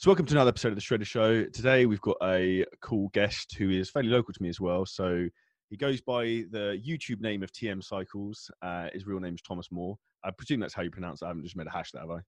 [0.00, 1.46] So, welcome to another episode of the Shredder Show.
[1.46, 4.86] Today, we've got a cool guest who is fairly local to me as well.
[4.86, 5.26] So,
[5.70, 8.48] he goes by the YouTube name of TM Cycles.
[8.62, 9.96] Uh, his real name is Thomas Maw.
[10.22, 11.24] I presume that's how you pronounce it.
[11.24, 12.20] I haven't just made a hash there, have I?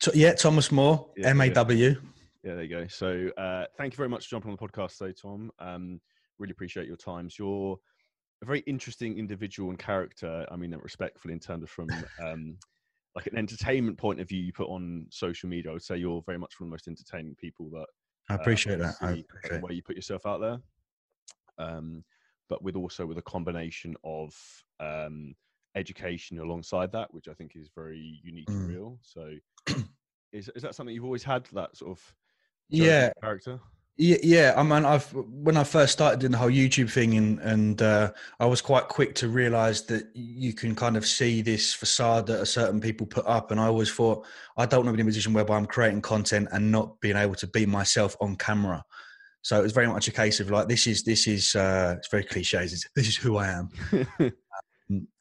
[0.00, 1.96] T- yeah, Thomas Maw, Yeah, M A W.
[2.44, 2.86] Yeah, there you go.
[2.88, 5.50] So, uh, thank you very much for jumping on the podcast today, Tom.
[5.60, 6.02] Um,
[6.38, 7.38] really appreciate your times.
[7.38, 7.78] You're
[8.42, 10.46] a very interesting individual and character.
[10.52, 11.88] I mean that respectfully in terms of from
[12.22, 12.58] um,
[13.14, 15.70] like an entertainment point of view you put on social media.
[15.70, 17.86] I would say you're very much one of the most entertaining people that
[18.30, 18.94] I appreciate that.
[19.00, 20.58] I appreciate the way you put yourself out there.
[21.58, 22.04] Um,
[22.48, 24.34] but with also with a combination of
[24.80, 25.34] um,
[25.74, 28.68] education alongside that, which I think is very unique and Mm.
[28.68, 28.98] real.
[29.02, 29.34] So,
[30.32, 32.14] is is that something you've always had that sort of
[32.68, 33.60] Yeah, character?
[33.98, 34.54] Yeah, yeah.
[34.56, 38.12] I mean, I've when I first started doing the whole YouTube thing, and and uh,
[38.38, 42.40] I was quite quick to realise that you can kind of see this facade that
[42.40, 44.24] a certain people put up, and I always thought
[44.56, 47.16] I don't want to be in a position whereby I'm creating content and not being
[47.16, 48.84] able to be myself on camera.
[49.42, 52.08] So it was very much a case of like, this is this is uh, it's
[52.08, 52.86] very cliches.
[52.94, 53.68] This is who I am.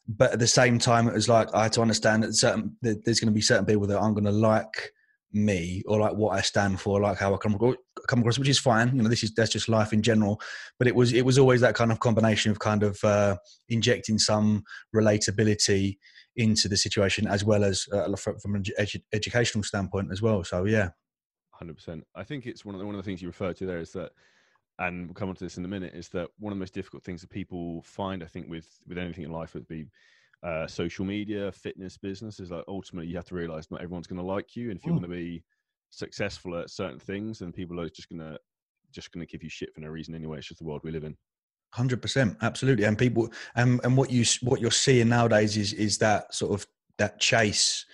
[0.08, 3.04] but at the same time, it was like I had to understand that certain that
[3.04, 4.94] there's going to be certain people that aren't going to like
[5.34, 7.76] me or like what I stand for, like how I come across,
[8.08, 8.96] come across, which is fine.
[8.96, 10.40] You know, this is that's just life in general.
[10.80, 13.38] But it was it was always that kind of combination of kind of uh,
[13.70, 14.64] injecting some
[14.96, 15.98] relatability
[16.36, 20.44] into the situation as well as uh, from, an edu- educational standpoint as well.
[20.44, 20.90] So yeah,
[21.52, 22.06] Hundred percent.
[22.16, 23.92] I think it's one of the, one of the things you referred to there is
[23.94, 24.12] that,
[24.80, 25.94] and we'll come on to this in a minute.
[25.96, 28.24] Is that one of the most difficult things that people find?
[28.24, 29.88] I think with with anything in life, would be
[30.44, 32.40] uh, social media, fitness, business.
[32.40, 34.86] Is like ultimately you have to realize not everyone's going to like you, and if
[34.86, 35.00] you're Mm.
[35.00, 35.44] going to be
[35.90, 38.38] successful at certain things, then people are just to
[38.92, 40.38] just to give you shit for no reason anyway.
[40.38, 41.16] It's just the world we live in.
[41.74, 42.86] Hundred percent, absolutely.
[42.86, 46.66] And people, and and what you what you're seeing nowadays is is that sort of
[46.98, 47.86] that chase,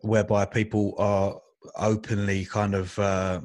[0.00, 1.40] whereby people are
[1.76, 3.40] openly kind of uh,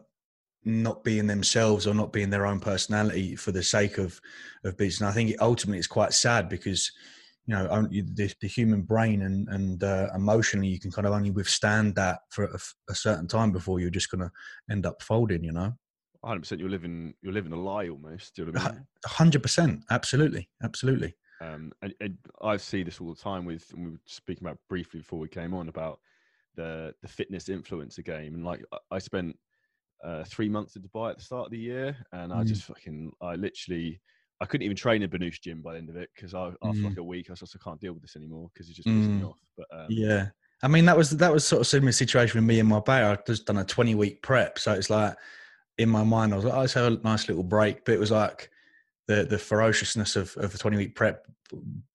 [0.65, 4.19] not being themselves or not being their own personality for the sake of
[4.65, 5.01] of business.
[5.01, 6.91] And I think ultimately it's quite sad because
[7.45, 11.13] you know only the, the human brain and and uh, emotionally you can kind of
[11.13, 12.45] only withstand that for
[12.89, 14.31] a certain time before you're just going to
[14.71, 15.43] end up folding.
[15.43, 15.73] You know,
[16.23, 16.61] Hundred percent.
[16.61, 18.35] You're living you're living a lie almost.
[18.35, 18.87] Do you know what I mean?
[19.05, 21.15] hundred percent, absolutely, absolutely.
[21.41, 24.59] um, and, and I see this all the time with and we were speaking about
[24.69, 25.99] briefly before we came on about
[26.55, 29.35] the the fitness influencer game and like I- I spent
[30.03, 32.47] uh, three months in Dubai at the start of the year and I Mm.
[32.47, 33.99] just fucking I literally
[34.41, 36.81] I couldn't even train in Banouche gym by the end of it because I after
[36.81, 36.85] Mm.
[36.85, 39.09] like a week I just I can't deal with this anymore because it just pissed
[39.09, 39.29] me Mm.
[39.29, 39.37] off.
[39.57, 40.29] But um, Yeah.
[40.61, 43.01] I mean, that was that was sort of similar situation with me and my bay.
[43.03, 44.57] I'd just done a 20 week prep.
[44.59, 45.15] So it's like
[45.77, 47.83] in my mind, I was like, oh, let's have a nice little break.
[47.85, 48.49] But it was like
[49.07, 51.25] the the ferociousness of, of the 20 week prep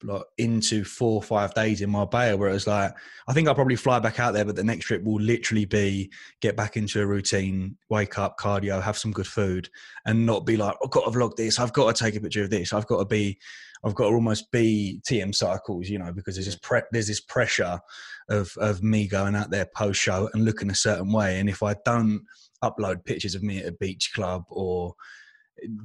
[0.02, 2.94] like into four or five days in Marbella, where it was like,
[3.26, 6.10] I think I'll probably fly back out there, but the next trip will literally be
[6.41, 9.69] get back into a routine, wake up, cardio, have some good food,
[10.06, 12.44] and not be like, I've got to vlog this, I've got to take a picture
[12.44, 13.38] of this, I've got to be,
[13.84, 17.20] I've got to almost be TM cycles, you know, because there's this pre- there's this
[17.20, 17.80] pressure
[18.28, 21.62] of of me going out there post show and looking a certain way, and if
[21.62, 22.22] I don't
[22.62, 24.94] upload pictures of me at a beach club or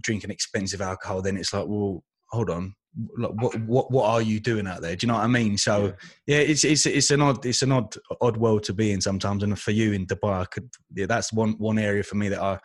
[0.01, 2.75] drinking expensive alcohol, then it's like, well, hold on,
[3.17, 4.95] like, what what what are you doing out there?
[4.95, 5.57] Do you know what I mean?
[5.57, 5.93] So
[6.27, 9.43] yeah, it's it's it's an odd it's an odd odd world to be in sometimes,
[9.43, 12.41] and for you in Dubai, I could yeah, that's one one area for me that
[12.41, 12.59] I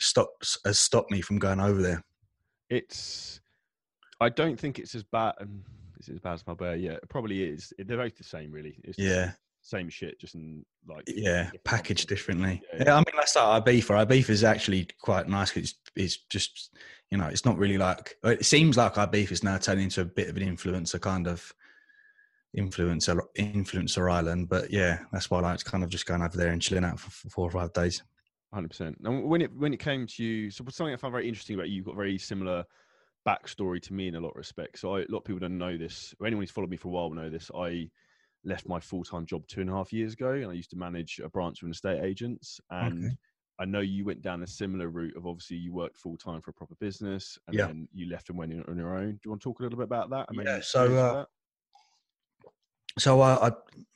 [0.00, 2.02] stops has stopped me from going over there.
[2.70, 3.40] it's
[4.20, 5.34] I don't think it's as bad.
[5.40, 5.64] Um,
[5.98, 6.76] is it as bad as Marbella?
[6.76, 7.72] Yeah, it probably is.
[7.78, 8.76] They're both the same, really.
[8.84, 9.32] It's Yeah.
[9.62, 12.60] Same shit, just in like Yeah, packaged differently.
[12.74, 14.06] Yeah, Yeah, I mean that's like Ibiza.
[14.06, 16.76] Ibiza is actually quite nice because it's, it's just
[17.10, 20.04] you know it's not really like it seems like Ibiza is now turning into a
[20.04, 21.52] bit of an influencer kind of
[22.56, 24.48] influencer influencer island.
[24.48, 27.00] But yeah, that's why I like kind of just going over there and chilling out
[27.00, 28.02] for f- four or five days.
[28.52, 28.98] Hundred percent.
[29.04, 31.68] And when it when it came to you, so something I found very interesting about
[31.68, 32.64] you, you've got very similar
[33.26, 34.80] backstory to me in a lot of respects.
[34.80, 36.14] So I, a lot of people don't know this.
[36.20, 37.50] Or anyone who's followed me for a while will know this.
[37.56, 37.88] I
[38.44, 40.76] left my full time job two and a half years ago, and I used to
[40.76, 42.60] manage a branch of an estate agents.
[42.70, 43.16] And Okay.
[43.58, 46.50] I know you went down a similar route of obviously you worked full time for
[46.50, 47.66] a proper business, and Yeah.
[47.66, 49.12] then you left and went on your own.
[49.12, 50.28] Do you want to talk a little bit about that?
[50.32, 51.24] Yeah, so, uh.
[52.98, 53.52] So I, I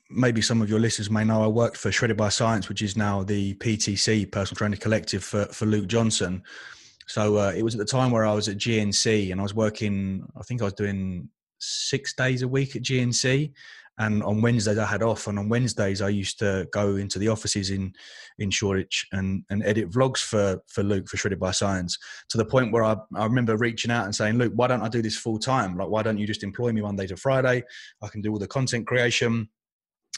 [0.09, 2.97] maybe some of your listeners may know I worked for Shredded by Science, which is
[2.97, 6.43] now the PTC Personal Training Collective for for Luke Johnson.
[7.07, 9.55] So uh, it was at the time where I was at GNC and I was
[9.55, 10.27] working.
[10.37, 11.29] I think I was doing
[11.59, 13.53] six days a week at GNC,
[13.99, 17.29] and on Wednesdays I had off, and on Wednesdays I used to go into the
[17.29, 17.93] offices in
[18.39, 21.99] in Shoreditch and and edit vlogs for for Luke for Shredded by Science.
[22.31, 24.89] To the point where I I remember reaching out and saying, Luke, why don't I
[24.89, 25.77] do this full time?
[25.77, 27.63] Like, why don't you just employ me Monday to Friday?
[28.03, 29.49] I can do all the content creation.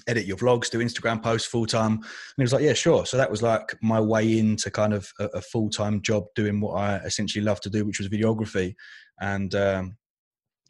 [0.06, 1.92] edit your vlogs, do Instagram posts full time.
[1.92, 2.04] And
[2.36, 3.04] he was like, yeah, sure.
[3.06, 6.60] So that was like my way into kind of a, a full time job doing
[6.60, 8.74] what I essentially love to do, which was videography.
[9.20, 9.96] And um,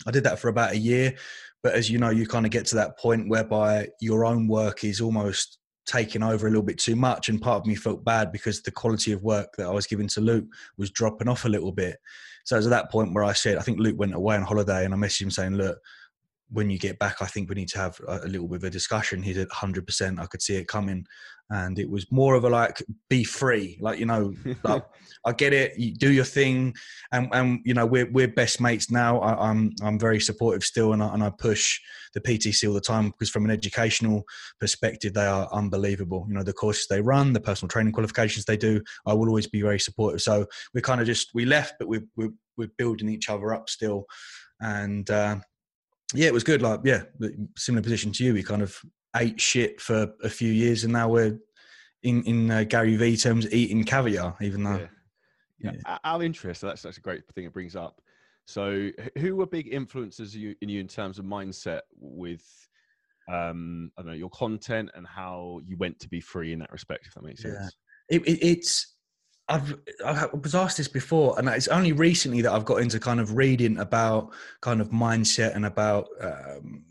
[0.06, 1.14] I did that for about a year.
[1.62, 4.84] But as you know, you kind of get to that point whereby your own work
[4.84, 7.28] is almost taking over a little bit too much.
[7.28, 10.08] And part of me felt bad because the quality of work that I was giving
[10.08, 10.44] to Luke
[10.76, 11.96] was dropping off a little bit.
[12.44, 14.42] So it was at that point where I said, I think Luke went away on
[14.42, 15.78] holiday and I messaged him saying, look,
[16.50, 18.70] when you get back, I think we need to have a, little bit of a
[18.70, 19.22] discussion.
[19.22, 20.18] He did 100%.
[20.18, 21.06] I could see it coming.
[21.50, 23.78] And it was more of a like, be free.
[23.80, 24.34] Like, you know,
[24.64, 24.84] like,
[25.26, 25.78] I get it.
[25.78, 26.74] You do your thing.
[27.12, 29.18] And, and you know, we're, we're best mates now.
[29.20, 30.92] I, am I'm, I'm very supportive still.
[30.92, 31.80] And I, and I push
[32.14, 34.24] the PTC all the time because from an educational
[34.60, 36.26] perspective, they are unbelievable.
[36.28, 39.46] You know, the courses they run, the personal training qualifications they do, I will always
[39.46, 40.22] be very supportive.
[40.22, 43.70] So we're kind of just, we left, but we're, we're, we're building each other up
[43.70, 44.04] still.
[44.60, 45.36] And, uh,
[46.14, 46.62] yeah, it was good.
[46.62, 47.02] Like, yeah,
[47.56, 48.34] similar position to you.
[48.34, 48.78] We kind of
[49.16, 51.38] ate shit for a few years, and now we're
[52.02, 54.36] in in uh, Gary V terms eating caviar.
[54.40, 54.88] Even though,
[55.60, 55.98] yeah, yeah.
[56.04, 56.62] our interest.
[56.62, 58.00] That's that's a great thing it brings up.
[58.46, 58.88] So,
[59.18, 62.46] who were big influences you in you in terms of mindset with,
[63.30, 66.72] um, I don't know, your content and how you went to be free in that
[66.72, 67.06] respect?
[67.06, 67.76] If that makes sense.
[68.10, 68.16] Yeah.
[68.16, 68.96] It, it, it's
[69.48, 69.74] I've
[70.04, 73.36] I was asked this before, and it's only recently that I've got into kind of
[73.36, 76.08] reading about kind of mindset and about.
[76.20, 76.84] Um,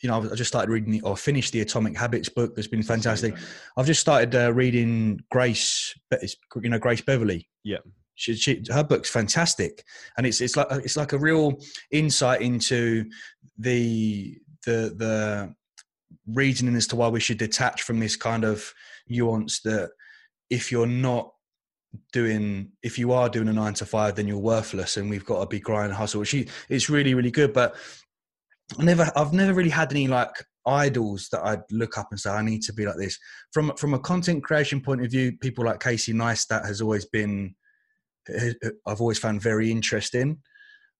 [0.00, 2.54] you know, I just started reading or finished the Atomic Habits book.
[2.54, 3.34] That's been fantastic.
[3.76, 5.94] I've just started uh, reading Grace,
[6.60, 7.48] you know, Grace Beverley.
[7.62, 7.78] Yeah,
[8.14, 9.84] she, she, her book's fantastic,
[10.16, 11.58] and it's it's like it's like a real
[11.90, 13.08] insight into
[13.56, 14.36] the
[14.66, 15.54] the the
[16.26, 18.72] reasoning as to why we should detach from this kind of
[19.08, 19.90] nuance that
[20.50, 21.33] if you're not
[22.12, 25.40] doing if you are doing a nine to five then you're worthless and we've got
[25.40, 26.34] to be grind hustle which
[26.68, 27.76] it's really really good but
[28.78, 30.32] I never I've never really had any like
[30.66, 33.18] idols that I'd look up and say I need to be like this.
[33.52, 37.54] From from a content creation point of view people like Casey Neistat has always been
[38.86, 40.38] I've always found very interesting.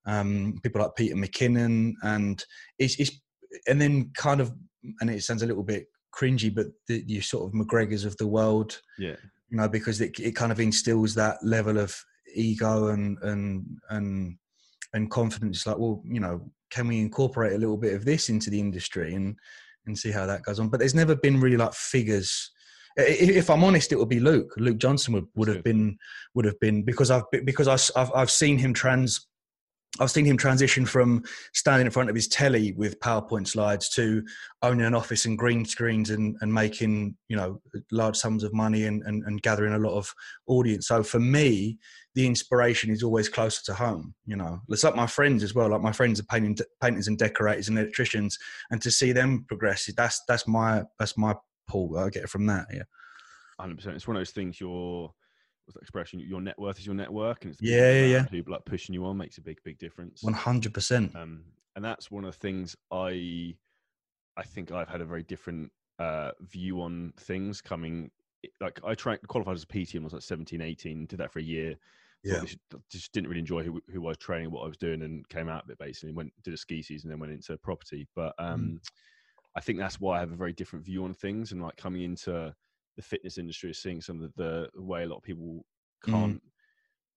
[0.06, 2.44] Um, people like Peter McKinnon and
[2.78, 3.18] it's, it's
[3.66, 4.52] and then kind of
[5.00, 8.26] and it sounds a little bit cringy but the, you sort of McGregors of the
[8.26, 8.80] world.
[8.98, 9.16] Yeah
[9.50, 11.96] you know, because it, it kind of instills that level of
[12.34, 14.36] ego and and and
[14.92, 15.66] and confidence.
[15.66, 19.14] Like, well, you know, can we incorporate a little bit of this into the industry
[19.14, 19.36] and
[19.86, 20.68] and see how that goes on?
[20.68, 22.50] But there's never been really like figures.
[22.96, 24.52] If I'm honest, it would be Luke.
[24.56, 25.98] Luke Johnson would, would have been
[26.34, 29.26] would have been because I've because I've I've seen him trans
[30.00, 34.24] I've seen him transition from standing in front of his telly with PowerPoint slides to
[34.62, 37.60] owning an office and green screens and, and making, you know,
[37.92, 40.12] large sums of money and, and, and gathering a lot of
[40.48, 40.88] audience.
[40.88, 41.78] So for me,
[42.16, 44.14] the inspiration is always closer to home.
[44.26, 45.68] You know, it's like my friends as well.
[45.68, 48.36] Like my friends are painting, painters and decorators and electricians,
[48.70, 51.34] and to see them progress, that's that's my that's my
[51.68, 51.96] pull.
[51.98, 52.66] I get from that.
[52.72, 52.82] Yeah,
[53.58, 53.96] hundred percent.
[53.96, 54.60] It's one of those things.
[54.60, 55.12] You're
[55.64, 56.20] what's that expression?
[56.20, 58.24] Your net worth is your network, and it's yeah, yeah, yeah.
[58.24, 60.22] People like pushing you on makes a big, big difference.
[60.22, 61.14] One hundred percent.
[61.14, 61.44] Um,
[61.76, 63.54] and that's one of the things I,
[64.36, 68.10] I think I've had a very different uh, view on things coming.
[68.60, 71.40] Like I tried qualified as a PT and was like 17, 18, did that for
[71.40, 71.74] a year.
[72.22, 72.42] Yeah.
[72.90, 75.48] Just didn't really enjoy who, who I was training, what I was doing, and came
[75.48, 76.12] out of it basically.
[76.12, 78.06] Went did a ski season, then went into property.
[78.14, 78.88] But um, mm.
[79.56, 81.52] I think that's why I have a very different view on things.
[81.52, 82.54] And like coming into
[82.96, 85.64] the fitness industry is seeing some of the, the way a lot of people
[86.06, 86.10] mm.
[86.12, 86.48] can't mm.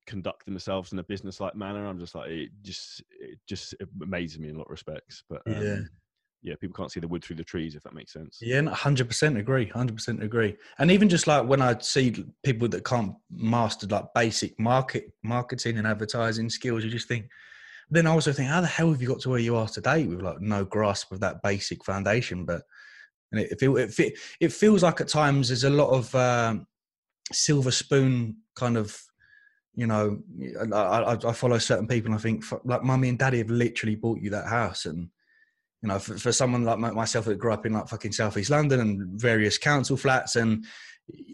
[0.05, 1.85] conduct themselves in a business like manner.
[1.85, 5.23] I'm just like it just it just it amazes me in a lot of respects.
[5.29, 5.77] But um, yeah.
[6.43, 8.37] Yeah, people can't see the wood through the trees, if that makes sense.
[8.41, 9.67] Yeah, hundred percent agree.
[9.67, 10.55] Hundred percent agree.
[10.77, 15.77] And even just like when I see people that can't master like basic market marketing
[15.77, 17.25] and advertising skills, you just think.
[17.89, 20.05] Then I also think, how the hell have you got to where you are today
[20.05, 22.45] with like no grasp of that basic foundation?
[22.45, 22.63] But
[23.31, 26.65] and it, it, it, it feels like at times there's a lot of um,
[27.31, 28.99] silver spoon kind of
[29.75, 30.19] you know
[30.73, 34.19] I, I, follow certain people and i think like mummy and daddy have literally bought
[34.19, 34.85] you that house.
[34.85, 35.09] And
[35.81, 38.79] you know for, for someone like myself that grew up in like fucking southeast london
[38.79, 40.65] and various council flats and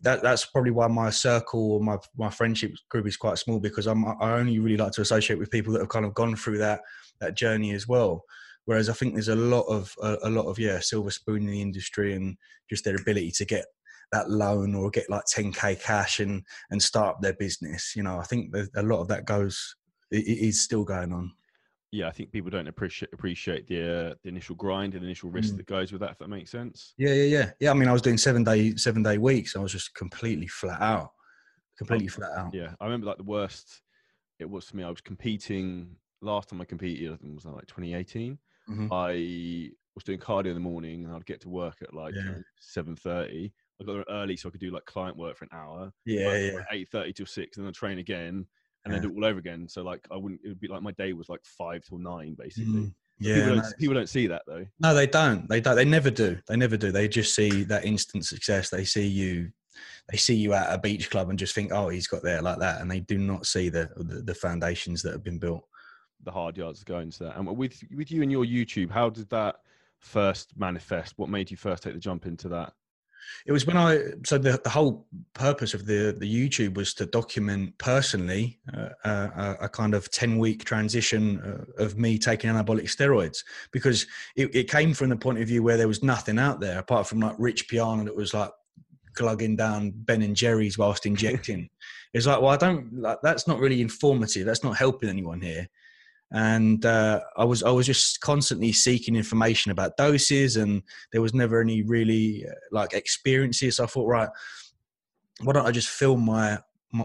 [0.01, 3.87] that that's probably why my circle or my my friendship group is quite small because
[3.87, 6.57] i'm i only really like to associate with people that have kind of gone through
[6.57, 6.81] that
[7.21, 8.23] that journey as well
[8.65, 11.47] Whereas I think there's a lot of a, a lot of yeah silver spoon in
[11.47, 12.37] the industry and
[12.69, 13.65] just their ability to get
[14.11, 17.93] that loan or get like 10k cash and and start up their business.
[17.95, 19.75] You know, I think a lot of that goes
[20.11, 21.31] it is still going on.
[21.91, 25.29] Yeah, I think people don't appreciate appreciate the uh, the initial grind and the initial
[25.29, 25.57] risk mm.
[25.57, 26.11] that goes with that.
[26.11, 26.93] If that makes sense.
[26.97, 27.71] Yeah, yeah, yeah, yeah.
[27.71, 29.55] I mean, I was doing seven day seven day weeks.
[29.55, 31.11] I was just completely flat out,
[31.77, 32.53] completely flat out.
[32.53, 33.81] Yeah, I remember like the worst
[34.39, 34.83] it was for me.
[34.83, 37.13] I was competing last time I competed.
[37.13, 38.39] I think it was like 2018
[38.69, 38.91] Mm-hmm.
[38.91, 42.35] I was doing cardio in the morning, and I'd get to work at like Yeah.
[42.59, 43.53] seven thirty.
[43.81, 45.91] I got there early so I could do like client work for an hour.
[46.05, 46.63] Yeah, yeah.
[46.71, 48.45] Eight thirty till six, and then I train again,
[48.85, 49.67] and then do it all over again.
[49.67, 50.41] So like I wouldn't.
[50.43, 52.73] It would be like my day was like five till nine basically.
[52.73, 54.65] Mm, yeah, people, don't, people don't see that though.
[54.79, 55.47] no, they don't.
[55.49, 55.75] They don't.
[55.75, 56.37] They never do.
[56.47, 56.91] They never do.
[56.91, 58.69] They just see that instant success.
[58.69, 59.51] They see you.
[60.09, 62.59] They see you at a beach club and just think, "Oh, he's got there like
[62.59, 65.67] that," and they do not see the the, the foundations that have been built.
[66.23, 67.37] The hard yards that go into that.
[67.37, 69.57] And with with you and your YouTube, how did that
[69.99, 71.13] first manifest?
[71.17, 72.73] What made you first take the jump into that?
[73.45, 77.05] It was when I so the, the whole purpose of the the YouTube was to
[77.05, 82.83] document personally uh, a, a kind of ten week transition uh, of me taking anabolic
[82.83, 86.59] steroids because it, it came from the point of view where there was nothing out
[86.59, 88.51] there apart from like Rich Piana that was like
[89.13, 91.69] glugging down Ben and Jerry's whilst injecting.
[92.13, 94.45] it's like, well, I don't like that's not really informative.
[94.45, 95.69] That's not helping anyone here
[96.33, 101.33] and uh, I was I was just constantly seeking information about doses, and there was
[101.33, 103.77] never any really uh, like experiences.
[103.77, 104.29] So I thought, right,
[105.41, 106.59] why don't I just film my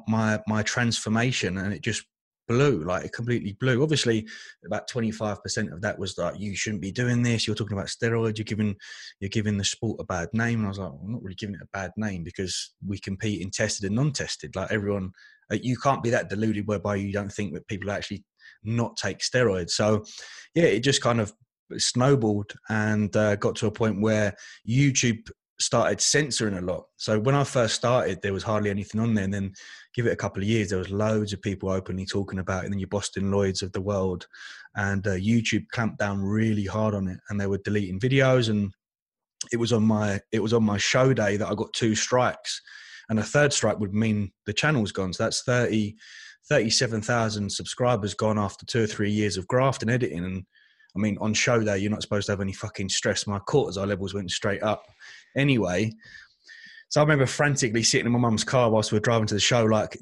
[0.09, 2.05] my my transformation, and it just
[2.49, 3.83] blew like it completely blew.
[3.83, 4.27] Obviously,
[4.65, 7.47] about twenty five percent of that was like you shouldn't be doing this.
[7.47, 8.39] You're talking about steroids.
[8.39, 8.77] You're giving
[9.21, 11.35] you're giving the sport a bad name, and I was like, well, I'm not really
[11.35, 14.57] giving it a bad name because we compete in tested and non-tested.
[14.57, 15.13] Like everyone,
[15.53, 18.25] uh, you can't be that deluded whereby you don't think that people actually
[18.65, 19.71] not take steroids.
[19.71, 20.05] So,
[20.55, 21.33] yeah, it just kind of
[21.77, 24.35] snowballed and uh, got to a point where
[24.69, 25.29] YouTube
[25.61, 26.85] started censoring a lot.
[26.97, 29.53] So when I first started, there was hardly anything on there, and then
[29.95, 32.67] give it a couple of years, there was loads of people openly talking about it,
[32.67, 34.27] and then your Boston Lloyds of the world,
[34.77, 38.73] and uh, YouTube clamped down really hard on it, and they were deleting videos, and
[39.53, 42.61] it was on my it was on my show day that I got two strikes,
[43.09, 45.13] and a third strike would mean the channel's gone.
[45.13, 45.97] So that's 30,
[46.49, 50.25] 37,000 subscribers gone after two or three years of graft and editing.
[50.25, 50.45] And
[50.97, 53.27] I mean, on show day, you're not supposed to have any fucking stress.
[53.27, 54.85] My cortisol levels went straight up
[55.37, 55.93] anyway.
[56.89, 59.41] So I remember frantically sitting in my mum's car whilst we were driving to the
[59.41, 59.99] show, like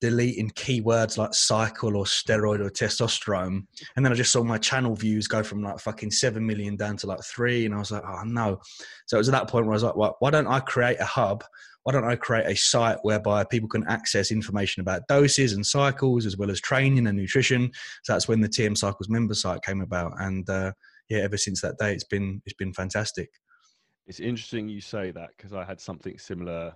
[0.00, 3.66] deleting keywords like cycle or steroid or testosterone.
[3.96, 6.96] And then I just saw my channel views go from like fucking 7 million down
[6.98, 7.66] to like three.
[7.66, 8.60] And I was like, oh no.
[9.06, 11.00] So it was at that point where I was like, well, why don't I create
[11.00, 11.42] a hub
[11.84, 16.26] why don't I create a site whereby people can access information about doses and cycles
[16.26, 17.70] as well as training and nutrition?
[18.04, 20.72] So that's when the TM Cycles member site came about, and uh,
[21.08, 23.30] yeah, ever since that day, it's been it's been fantastic.
[24.06, 26.74] It's interesting you say that because I had something similar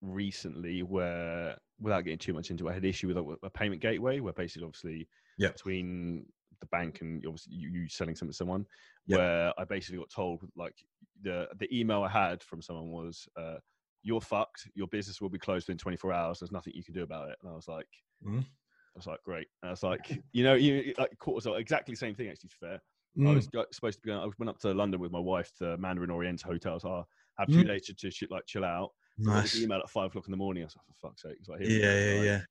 [0.00, 3.82] recently where, without getting too much into it, I had issue with a, a payment
[3.82, 5.54] gateway where basically, obviously, Yep.
[5.54, 6.26] between
[6.60, 8.66] the bank and obviously you, you selling something to someone,
[9.06, 9.18] Yep.
[9.18, 10.74] where I basically got told like
[11.22, 13.28] the the email I had from someone was.
[13.36, 13.56] Uh,
[14.02, 14.68] you're fucked.
[14.74, 16.40] Your business will be closed within 24 hours.
[16.40, 17.36] There's nothing you can do about it.
[17.42, 17.88] And I was like,
[18.24, 18.40] Mhm.
[18.42, 19.46] I was like, great.
[19.62, 20.00] And I was like,
[20.32, 22.28] you know, you like cortisol, exactly the same thing.
[22.28, 22.74] Actually, fair.
[23.18, 23.34] I Mm.
[23.34, 24.10] was go- supposed to be.
[24.10, 26.84] Going, I went up to London with my wife to Mandarin Orient hotels.
[26.84, 27.02] I
[27.38, 27.66] have two Mm.
[27.66, 28.90] days to, to shit, like chill out.
[29.18, 29.60] I Nice.
[29.60, 30.62] email at five o'clock in the morning.
[30.62, 31.36] I was like, for fuck's sake.
[31.48, 32.42] Like, Yeah, yeah, Like, yeah.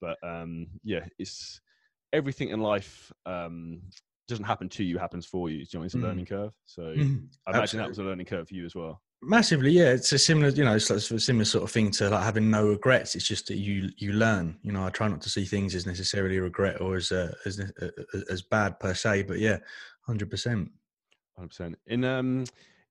[0.00, 1.60] But um, yeah, it's
[2.12, 3.82] everything in life um,
[4.28, 5.58] doesn't happen to you, happens for you.
[5.64, 6.02] Do you know, it's a Mm.
[6.02, 6.54] learning curve.
[6.64, 7.28] So Mhm.
[7.46, 9.02] I imagine that was a learning curve for you as well.
[9.20, 9.90] Massively, yeah.
[9.90, 12.50] It's a similar, you know, it's like a similar sort of thing to like having
[12.50, 13.16] no regrets.
[13.16, 14.56] It's just that you you learn.
[14.62, 17.34] You know, I try not to see things as necessarily a regret or as uh,
[17.44, 17.88] as uh,
[18.30, 19.24] as bad per se.
[19.24, 19.58] But yeah,
[20.02, 20.70] hundred percent.
[21.36, 21.78] Hundred percent.
[21.88, 22.44] In um,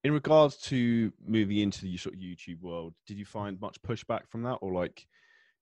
[0.03, 4.27] in regards to moving into the sort of YouTube world, did you find much pushback
[4.27, 5.07] from that, or like,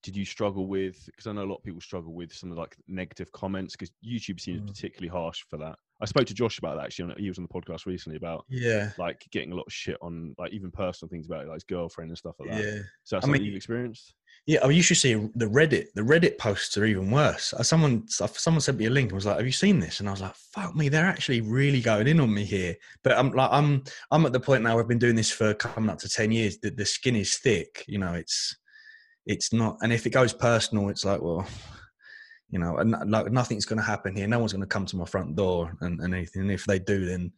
[0.01, 1.05] did you struggle with?
[1.05, 3.91] Because I know a lot of people struggle with some of like negative comments because
[4.03, 4.67] YouTube seems Mm.
[4.67, 5.77] particularly harsh for that.
[6.01, 7.11] I spoke to Josh about that actually.
[7.13, 9.97] On, he was on the podcast recently about Yeah, like getting a lot of shit
[10.01, 12.63] on like even personal things about it, like his girlfriend and stuff like that.
[12.63, 12.79] yeah.
[13.03, 14.13] So that's I something mean- you've experienced.
[14.47, 15.87] Yeah, I mean, you should see the Reddit.
[15.95, 17.51] The Reddit posts are even worse.
[17.53, 20.07] Uh, Someone, someone sent me a link and was like, "Have you seen this?" And
[20.09, 23.31] I was like, "Fuck me, they're actually really going in on me here." But I'm
[23.31, 24.77] like, I'm, I'm at the point now.
[24.77, 26.59] I've been doing this for coming up to ten years.
[26.59, 27.85] The, the skin is thick.
[27.87, 28.55] You know, it's,
[29.25, 29.77] it's not.
[29.81, 31.47] And if it goes personal, it's like, well,
[32.49, 32.73] you know,
[33.07, 34.27] like nothing's going to happen here.
[34.27, 36.43] No one's going to come to my front door and, and anything.
[36.43, 37.31] And if they do, then,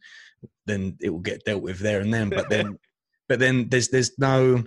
[0.66, 2.28] then it will get dealt with there and then.
[2.28, 2.78] But then,
[3.28, 4.62] but then there's there's no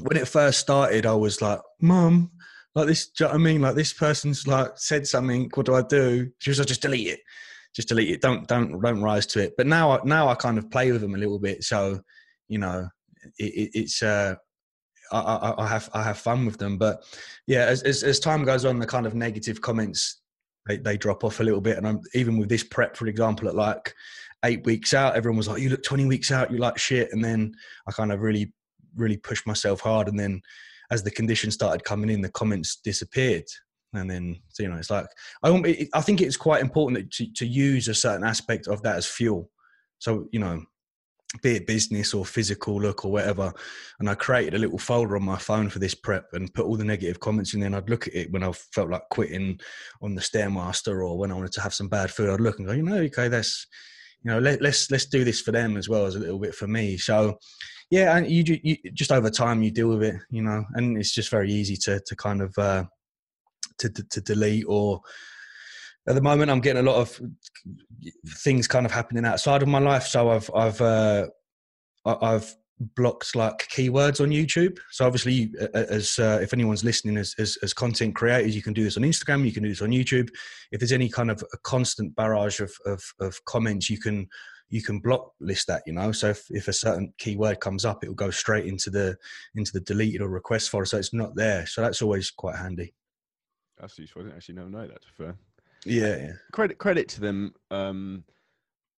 [0.00, 2.30] when it first started, I was like, Mum,
[2.74, 3.60] like this, do you know what I mean?
[3.60, 6.30] Like this person's like said something, what do I do?
[6.38, 7.20] She was like, just delete it.
[7.74, 8.20] Just delete it.
[8.20, 9.54] Don't don't don't rise to it.
[9.56, 11.64] But now now I kind of play with them a little bit.
[11.64, 12.00] So,
[12.48, 12.88] you know,
[13.38, 14.36] it, it, it's uh
[15.12, 16.78] I, I, I have I have fun with them.
[16.78, 17.04] But
[17.46, 20.20] yeah, as, as as time goes on, the kind of negative comments
[20.66, 21.76] they, they drop off a little bit.
[21.76, 23.94] And I'm even with this prep, for example, at like
[24.44, 27.12] eight weeks out, everyone was like, You look twenty weeks out, you like shit.
[27.12, 27.54] And then
[27.86, 28.52] I kind of really
[28.96, 30.40] really pushed myself hard and then
[30.90, 33.46] as the conditions started coming in the comments disappeared
[33.94, 35.06] and then so, you know it's like
[35.42, 39.06] i i think it's quite important to, to use a certain aspect of that as
[39.06, 39.48] fuel
[40.02, 40.64] So you know,
[41.40, 43.52] be it business or physical look or whatever.
[44.00, 46.76] And I created a little folder on my phone for this prep and put all
[46.76, 47.68] the negative comments in there.
[47.68, 49.58] And I'd look at it when I felt like quitting
[50.02, 52.28] on the stairmaster or when I wanted to have some bad food.
[52.28, 53.66] I'd look and go, you know, okay, that's
[54.22, 56.38] you know, let, us let's, let's do this for them as well as a little
[56.38, 56.96] bit for me.
[56.96, 57.38] So,
[57.90, 61.12] yeah, and you, you just over time you deal with it, you know, and it's
[61.12, 62.84] just very easy to to kind of uh,
[63.78, 65.00] to, to, to delete or
[66.08, 67.20] at the moment I'm getting a lot of
[68.26, 70.04] things kind of happening outside of my life.
[70.04, 71.26] So I've I've uh,
[72.04, 72.54] I've
[72.96, 74.78] blocked like keywords on YouTube.
[74.90, 78.84] So obviously, as uh, if anyone's listening as, as, as content creators, you can do
[78.84, 80.30] this on Instagram, you can do this on YouTube.
[80.72, 84.28] If there's any kind of a constant barrage of, of, of comments, you can
[84.68, 85.82] you can block list that.
[85.86, 88.90] You know, so if, if a certain keyword comes up, it will go straight into
[88.90, 89.16] the
[89.54, 91.66] into the deleted or request folder, so it's not there.
[91.66, 92.94] So that's always quite handy.
[93.78, 94.22] That's useful.
[94.22, 95.04] I didn't actually never know that.
[95.16, 95.36] Fair.
[95.84, 96.32] Yeah, yeah.
[96.52, 98.24] Credit credit to them um,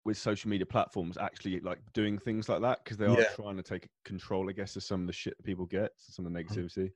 [0.05, 3.29] with social media platforms actually like doing things like that because they are yeah.
[3.37, 6.27] trying to take control, I guess, of some of the shit that people get, some
[6.27, 6.45] of the mm.
[6.45, 6.91] negativity.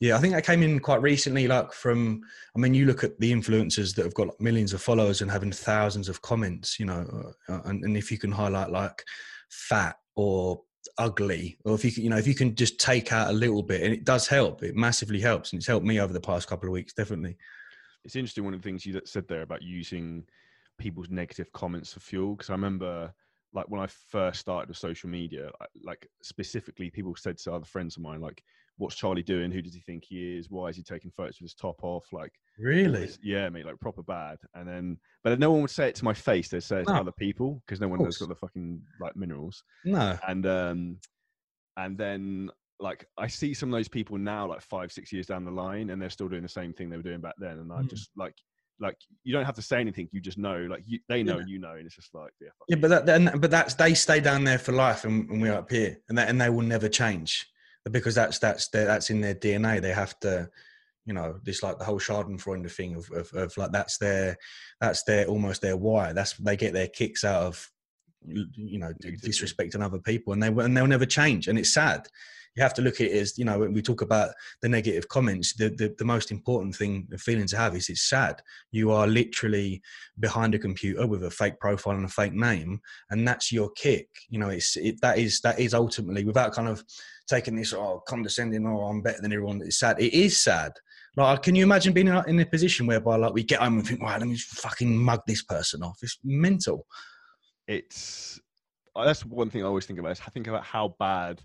[0.00, 1.48] Yeah, I think that came in quite recently.
[1.48, 2.22] Like from,
[2.54, 5.30] I mean, you look at the influencers that have got like millions of followers and
[5.30, 6.78] having thousands of comments.
[6.78, 9.02] You know, uh, and, and if you can highlight like
[9.50, 10.60] fat or
[10.98, 13.62] ugly or if you can you know if you can just take out a little
[13.62, 16.48] bit and it does help it massively helps and it's helped me over the past
[16.48, 17.36] couple of weeks definitely
[18.06, 20.24] it's interesting one of the things you said there about using
[20.78, 23.12] people's negative comments for fuel because I remember
[23.52, 25.50] like when I first started with social media,
[25.82, 28.42] like specifically people said to other friends of mine, like,
[28.76, 29.50] "What's Charlie doing?
[29.50, 30.50] Who does he think he is?
[30.50, 33.08] Why is he taking photos with his top off?" Like, really?
[33.22, 34.38] Yeah, mate, like proper bad.
[34.54, 36.48] And then, but no one would say it to my face.
[36.48, 39.64] They'd say it to other people because no one knows got the fucking like minerals.
[39.84, 40.18] No.
[40.28, 40.98] And um,
[41.78, 45.44] and then like I see some of those people now, like five, six years down
[45.44, 47.58] the line, and they're still doing the same thing they were doing back then.
[47.58, 47.90] And I mm.
[47.90, 48.34] just like,
[48.78, 50.66] like you don't have to say anything; you just know.
[50.68, 51.44] Like you, they know, yeah.
[51.46, 52.48] you know, and it's just like, yeah.
[52.68, 55.54] Yeah, but that, then, but that's they stay down there for life, and, and we're
[55.54, 57.46] up here, and that, and they will never change
[57.90, 59.80] because that's that's their, that's in their DNA.
[59.80, 60.50] They have to,
[61.06, 64.36] you know, this like the whole Schadenfreude thing of, of, of like that's their
[64.80, 66.12] that's their almost their why.
[66.12, 67.70] That's they get their kicks out of
[68.28, 72.08] you know disrespecting other people and they and they'll never change and it's sad
[72.56, 74.30] you have to look at it as you know when we talk about
[74.62, 78.08] the negative comments the, the, the most important thing the feeling to have is it's
[78.08, 78.40] sad
[78.72, 79.80] you are literally
[80.18, 84.08] behind a computer with a fake profile and a fake name and that's your kick
[84.28, 86.82] you know it's it, that is that is ultimately without kind of
[87.28, 90.72] taking this oh condescending oh i'm better than everyone it's sad it is sad
[91.16, 94.02] like, can you imagine being in a position whereby, like, we get home and think,
[94.02, 95.96] "Wow, let me fucking mug this person off"?
[96.02, 96.86] It's mental.
[97.66, 98.38] It's
[98.94, 100.12] uh, that's one thing I always think about.
[100.12, 101.40] Is I think about how bad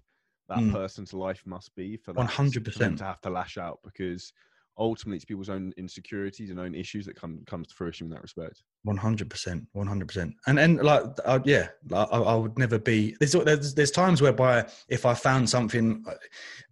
[0.52, 0.72] that mm.
[0.72, 4.34] person's life must be for one hundred percent to have to lash out because
[4.78, 8.22] ultimately it's people's own insecurities and own issues that come comes to fruition in that
[8.22, 8.64] respect.
[8.84, 12.80] One hundred percent, one hundred percent, and and like uh, yeah, I, I, would never
[12.80, 13.16] be.
[13.20, 16.14] There's, there's there's times whereby if I found something uh,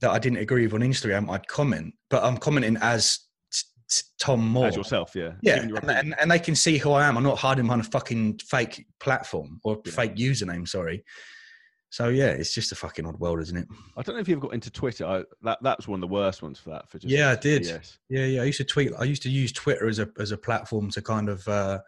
[0.02, 3.20] that I didn't agree with on Instagram, I'd comment, but I'm commenting as
[4.20, 4.66] Tom Maw.
[4.66, 5.34] As yourself, yeah.
[5.42, 7.18] Yeah, and, and, and, they can see who I am.
[7.18, 9.92] I'm not hiding behind a fucking fake platform or yeah.
[9.92, 11.04] fake username, sorry.
[11.92, 13.68] So yeah, it's just a fucking odd world, isn't it?
[13.98, 15.06] I don't know if you've got into Twitter.
[15.06, 16.90] I, that that's one of the worst ones for that.
[16.90, 17.66] For just yeah, I did.
[17.66, 17.98] Yes.
[18.10, 18.42] Yeah, yeah.
[18.42, 18.92] I used to tweet.
[18.98, 21.80] I used to use Twitter as a as a platform to kind of uh,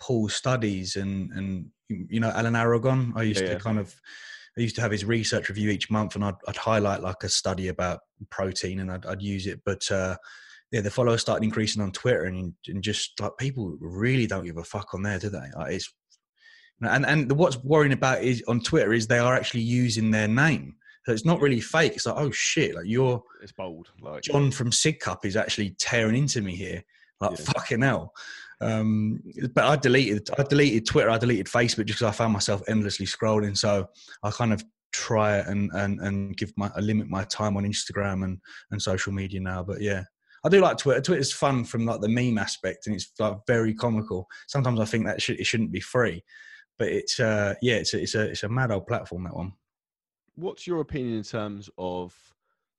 [0.00, 3.12] pull studies and and you know Alan Aragon.
[3.16, 3.58] I used yeah, to yeah.
[3.58, 3.94] kind of.
[4.56, 7.28] I used to have his research review each month, and I'd, I'd highlight like a
[7.28, 9.60] study about protein, and I'd, I'd use it.
[9.64, 10.16] But uh,
[10.72, 14.56] yeah, the followers started increasing on Twitter, and, and just like people really don't give
[14.56, 15.46] a fuck on there, do they?
[15.56, 15.92] Like, it's
[16.82, 20.76] and and what's worrying about is on Twitter is they are actually using their name.
[21.04, 21.94] So it's not really fake.
[21.94, 23.88] It's like, oh shit, like you're it's bold.
[24.00, 26.82] Like John from Sig Cup is actually tearing into me here.
[27.20, 27.44] Like yeah.
[27.46, 28.12] fucking hell.
[28.60, 29.22] Um,
[29.54, 33.06] but I deleted I deleted Twitter, I deleted Facebook just because I found myself endlessly
[33.06, 33.56] scrolling.
[33.56, 33.88] So
[34.22, 34.62] I kind of
[34.92, 38.38] try and and and give my I limit my time on Instagram and
[38.70, 39.62] and social media now.
[39.62, 40.04] But yeah.
[40.44, 41.00] I do like Twitter.
[41.00, 44.28] Twitter's fun from like the meme aspect, and it's like very comical.
[44.46, 46.22] Sometimes I think that should, it shouldn't be free,
[46.78, 49.52] but it's uh, yeah, it's a, it's a it's a mad old platform that one.
[50.36, 52.14] What's your opinion in terms of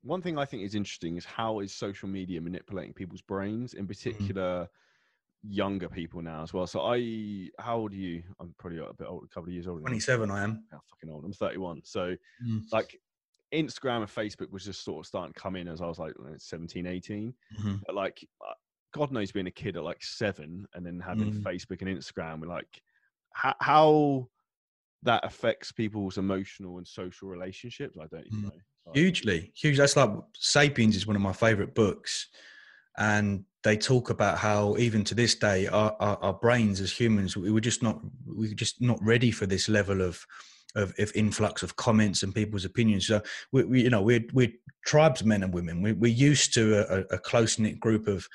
[0.01, 3.81] one thing I think is interesting is how is social media manipulating people's brains, in
[3.81, 3.87] mm-hmm.
[3.87, 4.63] particular.
[4.63, 4.67] Mm.
[5.41, 6.67] Younger people now as well.
[6.67, 8.23] So I, how old are you?
[8.41, 9.79] I'm probably a bit old, a couple of years older.
[9.79, 10.65] Twenty-seven, I am.
[10.69, 11.23] How fucking old?
[11.23, 11.79] I'm 31.
[11.85, 12.13] So,
[12.45, 12.61] mm.
[12.73, 12.99] like,
[13.53, 16.13] Instagram and Facebook was just sort of starting to come in as I was like
[16.37, 17.33] 17, 18.
[17.57, 17.75] Mm-hmm.
[17.85, 18.53] But like, uh,
[18.93, 21.41] God knows being a kid at like seven and then having mm.
[21.41, 22.81] Facebook and Instagram, we're like,
[23.41, 24.27] how, how
[25.03, 27.97] that affects people's emotional and social relationships.
[27.97, 28.43] I don't even mm.
[28.43, 28.51] know.
[28.85, 29.77] Like, hugely, huge.
[29.77, 32.27] That's like Sapiens is one of my favorite books.
[32.97, 37.35] and they talk about how even to this day our, our, our brains as humans
[37.35, 40.25] we were just not we were just not ready for this level of
[40.75, 43.07] of, of influx of comments and people's opinions.
[43.07, 43.21] So
[43.51, 44.53] we, we you know we're we're
[44.85, 45.81] tribesmen and women.
[45.81, 48.27] We, we're used to a, a close knit group of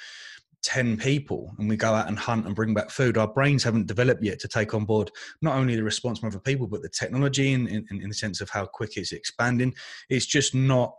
[0.64, 3.86] 10 people and we go out and hunt and bring back food, our brains haven't
[3.86, 5.10] developed yet to take on board
[5.42, 8.40] not only the response from other people, but the technology in, in, in the sense
[8.40, 9.74] of how quick it's expanding.
[10.08, 10.94] It's just not,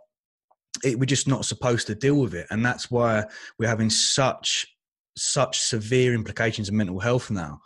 [0.84, 2.46] it, we're just not supposed to deal with it.
[2.50, 3.24] And that's why
[3.58, 4.66] we're having such,
[5.16, 7.60] such severe implications of mental health now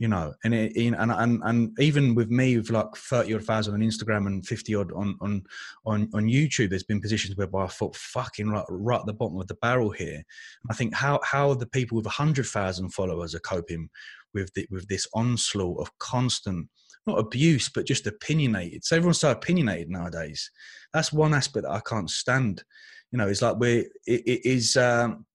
[0.00, 3.74] you know, and it, and and and even with me with like thirty odd thousand
[3.74, 5.44] on Instagram and fifty odd on on
[5.84, 9.38] on on YouTube, there's been positions whereby I thought, fucking right, right at the bottom
[9.38, 10.22] of the barrel here.
[10.70, 13.90] I think how how the people with hundred thousand followers are coping
[14.32, 16.70] with the, with this onslaught of constant
[17.06, 18.84] not abuse but just opinionated.
[18.84, 20.50] So everyone's so opinionated nowadays.
[20.94, 22.64] That's one aspect that I can't stand.
[23.12, 24.78] You know, it's like we're it, it is.
[24.78, 25.26] Um,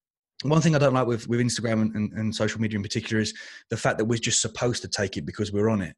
[0.44, 3.22] one thing I don't like with, with Instagram and, and, and, social media in particular
[3.22, 3.34] is
[3.70, 5.96] the fact that we're just supposed to take it because we're on it.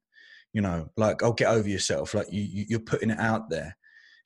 [0.54, 2.13] You know, like, oh, get over yourself.
[2.13, 3.76] Like you, you're putting it out there.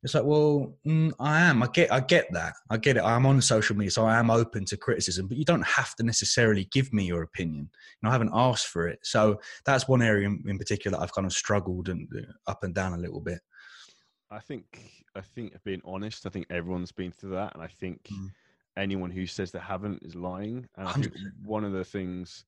[0.04, 1.62] It's like, well, mm, I am.
[1.62, 2.54] I get, I get that.
[2.70, 3.04] I get it.
[3.04, 5.28] I'm on social media, so I am open to criticism.
[5.28, 7.70] But you don't have to necessarily give me your opinion.
[7.72, 9.00] You know, I haven't asked for it.
[9.04, 12.64] So that's one area in, in particular that I've kind of struggled and uh, up
[12.64, 13.40] and down a little bit.
[14.32, 18.04] I think, I think, being honest, I think everyone's been through that, and I think.
[18.12, 18.32] Mm
[18.78, 20.68] anyone who says they haven't is lying.
[20.78, 22.46] And I think one of the things,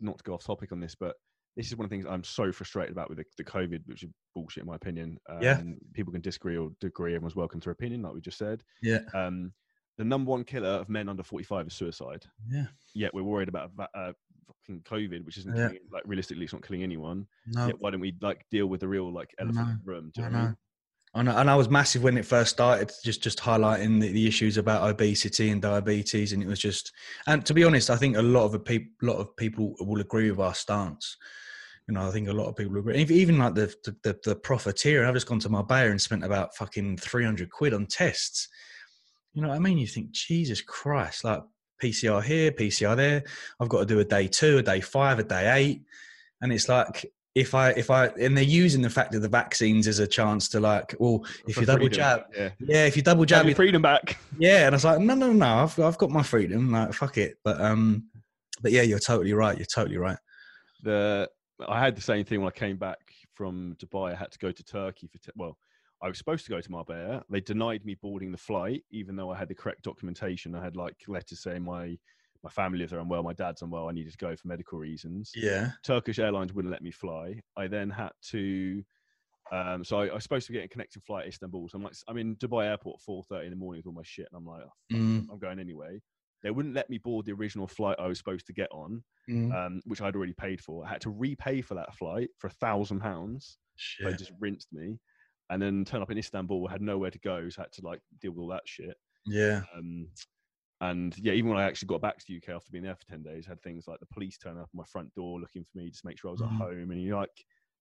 [0.00, 1.16] not to go off topic on this, but
[1.56, 4.02] this is one of the things I'm so frustrated about with the, the COVID, which
[4.02, 5.18] is bullshit in my opinion.
[5.28, 5.60] Um, yeah.
[5.94, 7.14] People can disagree or agree.
[7.14, 8.62] Everyone's welcome to their opinion, like we just said.
[8.82, 9.00] Yeah.
[9.14, 9.52] Um,
[9.96, 12.24] the number one killer of men under 45 is suicide.
[12.50, 12.66] Yeah.
[12.94, 14.12] Yet we're worried about uh,
[14.46, 15.68] fucking COVID, which isn't yeah.
[15.68, 17.26] killing, like realistically, it's not killing anyone.
[17.46, 17.68] No.
[17.68, 20.10] Yet why don't we like deal with the real like elephant in the room?
[20.14, 20.54] Do you know,
[21.24, 21.30] know?
[21.30, 21.34] I?
[21.34, 24.56] And, and I was massive when it first started, just just highlighting the, the, issues
[24.56, 26.92] about obesity and diabetes, and it was just.
[27.26, 30.00] And to be honest, I think a lot of a peop, lot of people will
[30.00, 31.16] agree with our stance.
[31.88, 32.98] You know, I think a lot of people agree.
[32.98, 36.98] Even like the the, the profiteer, I've just gone to Marbella and spent about fucking
[36.98, 38.48] three hundred quid on tests.
[39.34, 39.78] You know what I mean?
[39.78, 41.42] You think, Jesus Christ, like
[41.82, 43.22] PCR here, PCR there.
[43.60, 45.82] I've got to do a day two, a day five, a day eight,
[46.40, 49.86] and it's like if I if I and they're using the fact of the vaccines
[49.86, 51.96] as a chance to like, well, if For you double freedom.
[51.96, 52.50] jab, yeah.
[52.58, 52.86] yeah.
[52.86, 54.18] if you double jab, your freedom back.
[54.38, 56.72] Yeah, and I was like, no, no, no, I've I've got my freedom.
[56.72, 57.36] Like, fuck it.
[57.44, 58.04] But um,
[58.62, 59.56] but yeah, you're totally right.
[59.56, 60.16] You're totally right.
[60.82, 61.28] The
[61.68, 63.00] I had the same thing when I came back
[63.34, 64.12] from Dubai.
[64.12, 65.58] I had to go to Turkey for well,
[66.02, 67.22] I was supposed to go to Marbella.
[67.28, 70.54] They denied me boarding the flight, even though I had the correct documentation.
[70.54, 71.98] I had like letters saying my
[72.42, 75.32] my family lives unwell, my dad's unwell, I needed to go for medical reasons.
[75.34, 75.70] Yeah.
[75.84, 77.40] Turkish Airlines wouldn't let me fly.
[77.56, 78.82] I then had to
[79.52, 81.68] um, so I, I, was supposed to get a connecting flight to Istanbul.
[81.68, 84.02] So I'm like, I'm in Dubai airport four thirty in the morning with all my
[84.04, 85.26] shit, and I'm like, oh, mm.
[85.30, 86.00] I'm going anyway.
[86.42, 89.54] They wouldn't let me board the original flight I was supposed to get on, mm.
[89.54, 90.84] um, which I'd already paid for.
[90.84, 93.58] I had to repay for that flight for a thousand pounds.
[94.02, 94.98] They just rinsed me,
[95.50, 96.66] and then turn up in Istanbul.
[96.66, 98.96] Had nowhere to go, so I had to like deal with all that shit.
[99.26, 99.62] Yeah.
[99.76, 100.08] Um,
[100.80, 103.06] and yeah, even when I actually got back to the UK after being there for
[103.06, 105.78] 10 days, had things like the police turn up at my front door looking for
[105.78, 106.52] me, just make sure I was mm.
[106.52, 106.90] at home.
[106.90, 107.30] And you like,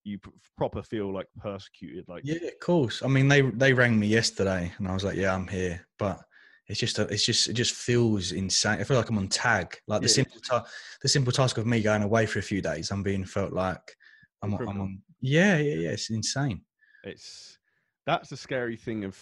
[0.06, 0.20] you
[0.56, 2.08] proper feel like persecuted.
[2.08, 3.04] Like, yeah, of course.
[3.04, 5.86] I mean, they, they rang me yesterday and I was like, yeah, I'm here.
[6.00, 6.22] But
[6.68, 8.80] it's just, a, it's just, it just feels insane.
[8.80, 9.76] I feel like I'm on tag.
[9.88, 10.14] Like the yeah.
[10.14, 10.66] simple, ta-
[11.02, 13.98] the simple task of me going away for a few days, I'm being felt like
[14.42, 15.90] I'm, I'm on, yeah, yeah, yeah.
[15.90, 16.62] It's insane.
[17.04, 17.58] It's,
[18.06, 19.22] that's the scary thing of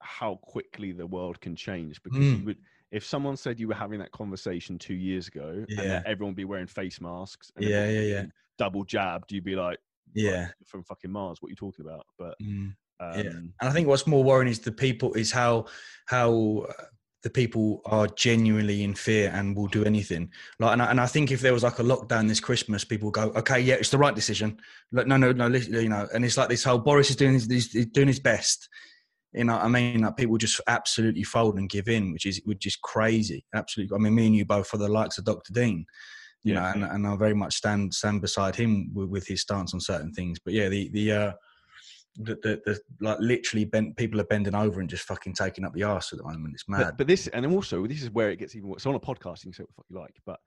[0.00, 2.40] how quickly the world can change because mm.
[2.40, 2.58] you would,
[2.92, 5.80] if someone said you were having that conversation two years ago yeah.
[5.80, 8.24] and everyone be wearing face masks yeah yeah yeah
[8.58, 9.78] double jabbed you'd be like
[10.14, 12.72] yeah from fucking mars what are you talking about but mm.
[13.00, 13.22] um, yeah.
[13.22, 15.64] and i think what's more worrying is the people is how
[16.06, 16.84] how uh,
[17.22, 20.28] the people are genuinely in fear and will do anything.
[20.58, 23.12] Like, and I, and I think if there was like a lockdown this Christmas, people
[23.12, 24.58] go, okay, yeah, it's the right decision.
[24.90, 26.08] Like, no, no, no, you know.
[26.12, 28.68] And it's like this whole Boris is doing his, he's doing his best,
[29.34, 32.66] you know, I mean, like people just absolutely fold and give in, which is which
[32.66, 33.44] is crazy.
[33.54, 33.96] Absolutely.
[33.96, 35.52] I mean, me and you both are the likes of Dr.
[35.52, 35.86] Dean,
[36.42, 36.60] you yeah.
[36.60, 39.80] know, and, and I very much stand stand beside him with, with, his stance on
[39.80, 40.38] certain things.
[40.38, 41.32] But yeah, the the uh,
[42.16, 45.72] the, the, the like literally bent people are bending over and just fucking taking up
[45.72, 46.54] the arse at the moment.
[46.54, 46.84] It's mad.
[46.84, 48.82] But, but this and also this is where it gets even worse.
[48.82, 50.40] So on a podcast, you can say what the fuck you like, but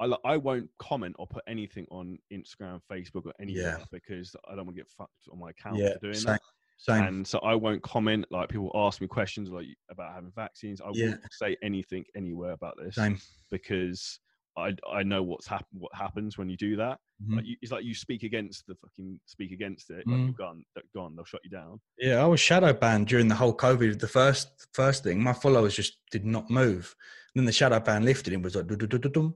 [0.00, 3.84] I, I won't comment or put anything on Instagram, Facebook, or anything yeah.
[3.92, 6.32] because I don't want to get fucked on my account yeah, for doing same.
[6.32, 6.40] that.
[6.76, 7.04] Same.
[7.04, 8.26] And so I won't comment.
[8.30, 10.80] Like people ask me questions like about having vaccines.
[10.80, 11.10] I yeah.
[11.10, 12.96] won't say anything anywhere about this.
[12.96, 13.18] Same.
[13.50, 14.18] Because
[14.56, 15.80] I I know what's happened.
[15.80, 16.98] What happens when you do that?
[17.22, 17.36] Mhm.
[17.36, 20.06] Like you, it's like you speak against the fucking speak against it.
[20.06, 20.24] Like Mhm.
[20.26, 21.16] you're gone, gone.
[21.16, 21.80] They'll shut you down.
[21.98, 23.98] Yeah, I was shadow banned during the whole COVID.
[23.98, 26.94] The first first thing, my followers just did not move.
[27.36, 29.34] then the shadow ban lifted and was like, "Du-du-du-du-dum."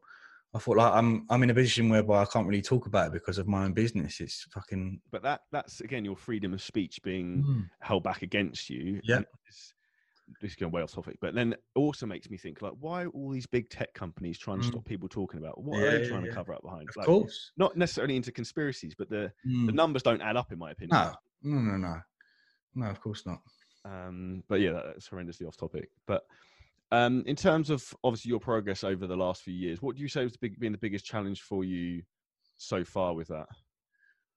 [0.55, 3.13] I thought like I'm I'm in a position whereby I can't really talk about it
[3.13, 4.21] because of my own business.
[4.21, 7.69] It's fucking But that that's again your freedom of speech being Mm.
[7.81, 9.01] held back against you.
[9.05, 9.21] Yeah.
[10.41, 13.05] This is going way off topic, but then it also makes me think like, why
[13.05, 14.73] are all these big tech companies trying to Mm.
[14.73, 15.63] stop people talking about?
[15.63, 16.89] What Yeah, are they yeah, trying to cover up behind?
[16.91, 17.53] of Like, course.
[17.57, 19.33] not necessarily into conspiracies, but the
[19.67, 19.75] the Mm.
[19.75, 20.99] numbers don't add up in my opinion.
[20.99, 22.01] No, no, no, no,
[22.75, 22.87] no.
[22.91, 23.41] Of course not.
[23.87, 25.91] Um, but yeah, that's horrendously off topic.
[26.07, 26.25] But
[26.91, 30.09] um, in terms of obviously your progress over the last few years, what do you
[30.09, 32.03] say has big, been the biggest challenge for you
[32.57, 33.47] so far with that?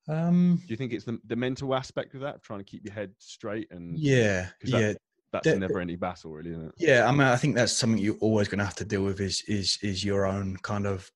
[0.08, 2.94] Um, Do you think it's the, the mental aspect of that, trying to keep your
[2.94, 4.94] head straight and yeah, that- yeah,
[5.32, 6.74] that's a never ending battle, really, isn't it?
[6.78, 7.08] yeah.
[7.08, 9.22] I mean, I think that's something you're always going to have to deal with.
[9.22, 11.10] Is is is your own kind of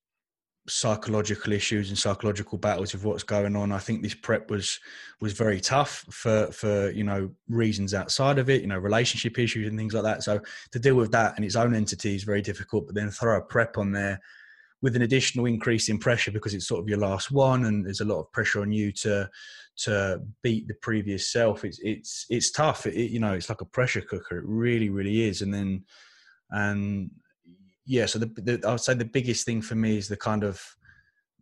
[0.67, 3.71] psychological issues and psychological battles of what's going on.
[3.71, 4.79] I think this prep was
[5.21, 9.67] was very tough for for you know reasons outside of it, you know, relationship issues
[9.67, 10.23] and things like that.
[10.23, 12.87] So to deal with that in its own entity is very difficult.
[12.87, 14.19] But then throw a prep on there
[14.81, 18.01] with an additional increase in pressure because it's sort of your last one, and there's
[18.01, 19.29] a lot of pressure on you to
[19.77, 21.63] to beat the previous self.
[21.63, 22.87] It's it's it's tough.
[22.87, 24.39] It, you know, it's like a pressure cooker.
[24.39, 25.41] It really, really is.
[25.41, 25.85] And then
[26.51, 27.11] and
[27.85, 30.43] yeah, so the, the I would say the biggest thing for me is the kind
[30.43, 30.61] of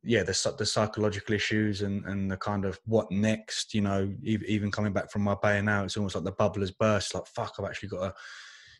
[0.04, 3.74] yeah the the psychological issues and and the kind of what next.
[3.74, 6.62] You know, ev- even coming back from my Marbella now, it's almost like the bubble
[6.62, 7.16] has burst.
[7.16, 8.14] Like fuck, I've actually got to.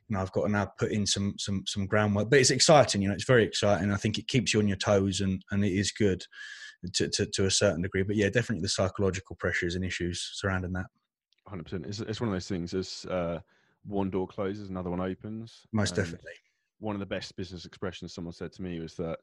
[0.10, 3.02] You know, I've got to now put in some some some groundwork, but it's exciting.
[3.02, 3.92] You know, it's very exciting.
[3.92, 6.26] I think it keeps you on your toes, and and it is good
[6.94, 8.04] to to, to a certain degree.
[8.04, 10.88] But yeah, definitely the psychological pressures and issues surrounding that.
[11.48, 11.86] Hundred percent.
[11.86, 12.74] It's it's one of those things.
[12.74, 13.40] As uh,
[13.86, 15.62] one door closes, another one opens.
[15.72, 16.34] Most and definitely.
[16.84, 19.20] One of the best business expressions someone said to me was that.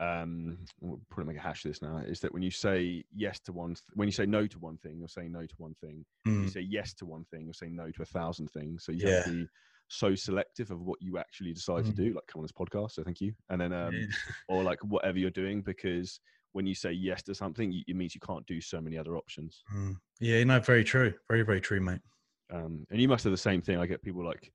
[0.00, 1.98] Um, we'll probably make a hash of this now.
[1.98, 4.76] Is that when you say yes to one, th- when you say no to one
[4.78, 6.04] thing, you're saying no to one thing.
[6.24, 8.84] When you Mm, say yes to one thing, you're saying no to a thousand things.
[8.84, 9.48] So you have to be
[9.86, 11.96] so selective of what you actually decide to Mm.
[11.96, 12.14] do.
[12.14, 13.32] Like come on this podcast, so thank you.
[13.48, 14.06] And then um, yeah.
[14.48, 16.18] or like whatever you're doing, because
[16.50, 19.62] when you say yes to something, it means you can't do so many other options.
[19.72, 19.96] Mm.
[20.18, 21.14] yeah, no, very true.
[21.28, 22.00] Very, very true, mate.
[22.52, 23.78] Um, and you must have the same thing.
[23.78, 24.50] I get people like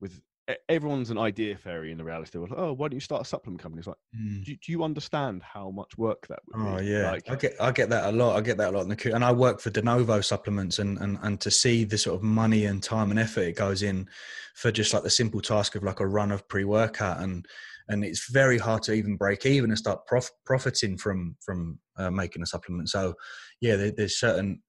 [0.00, 0.20] with
[0.68, 2.38] everyone's an idea fairy in the reality.
[2.38, 3.80] Like, oh, why don't you start a supplement company?
[3.80, 4.44] It's like, Mm.
[4.44, 6.84] do, do you understand how much work that would Oh be?
[6.84, 8.36] yeah, Like, I get I get that a lot.
[8.36, 10.98] I get that a lot in the and I work for De Novo supplements, and
[10.98, 14.08] and and to see the sort of money and time and effort it goes in
[14.54, 17.46] for just like the simple task of like a run of pre workout, and
[17.88, 22.10] and it's very hard to even break even and start prof- profiting from from uh,
[22.10, 22.88] making a supplement.
[22.88, 23.14] So
[23.60, 24.62] yeah, there, there's certain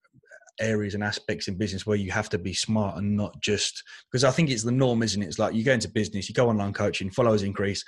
[0.59, 4.23] areas and aspects in business where you have to be smart and not just because
[4.23, 5.25] I think it's the norm, isn't it?
[5.27, 7.83] It's like you go into business, you go online coaching, followers increase,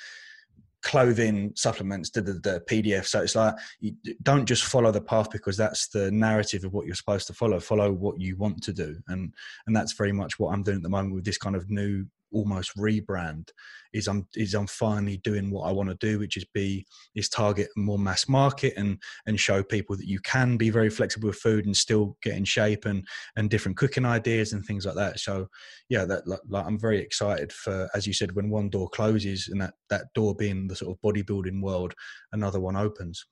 [0.81, 3.05] clothing, supplements, the, the, PDF.
[3.05, 6.85] So it's like you don't just follow the path because that's the narrative of what
[6.85, 7.59] you're supposed to follow.
[7.59, 9.33] Follow what you want to do, and
[9.67, 12.05] and that's very much what I'm doing at the moment with this kind of new
[12.31, 13.49] almost rebrand.
[13.93, 17.29] Is I'm is I'm finally doing what I want to do, which is be is
[17.29, 21.37] target more mass market and and show people that you can be very flexible with
[21.37, 25.19] food and still get in shape and and different cooking ideas and things like that.
[25.19, 25.47] So
[25.89, 29.47] yeah, that like, like I'm very excited for as you said when one door closes
[29.47, 31.93] and that that door being the sort of bodybuilding world,
[32.31, 33.25] another one opens.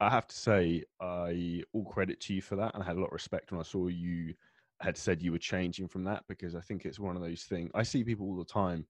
[0.00, 3.00] I have to say, I all credit to you for that, and I had a
[3.00, 4.34] lot of respect when I saw you
[4.80, 7.70] had said you were changing from that because I think it's one of those things.
[7.74, 8.86] I see people all the time,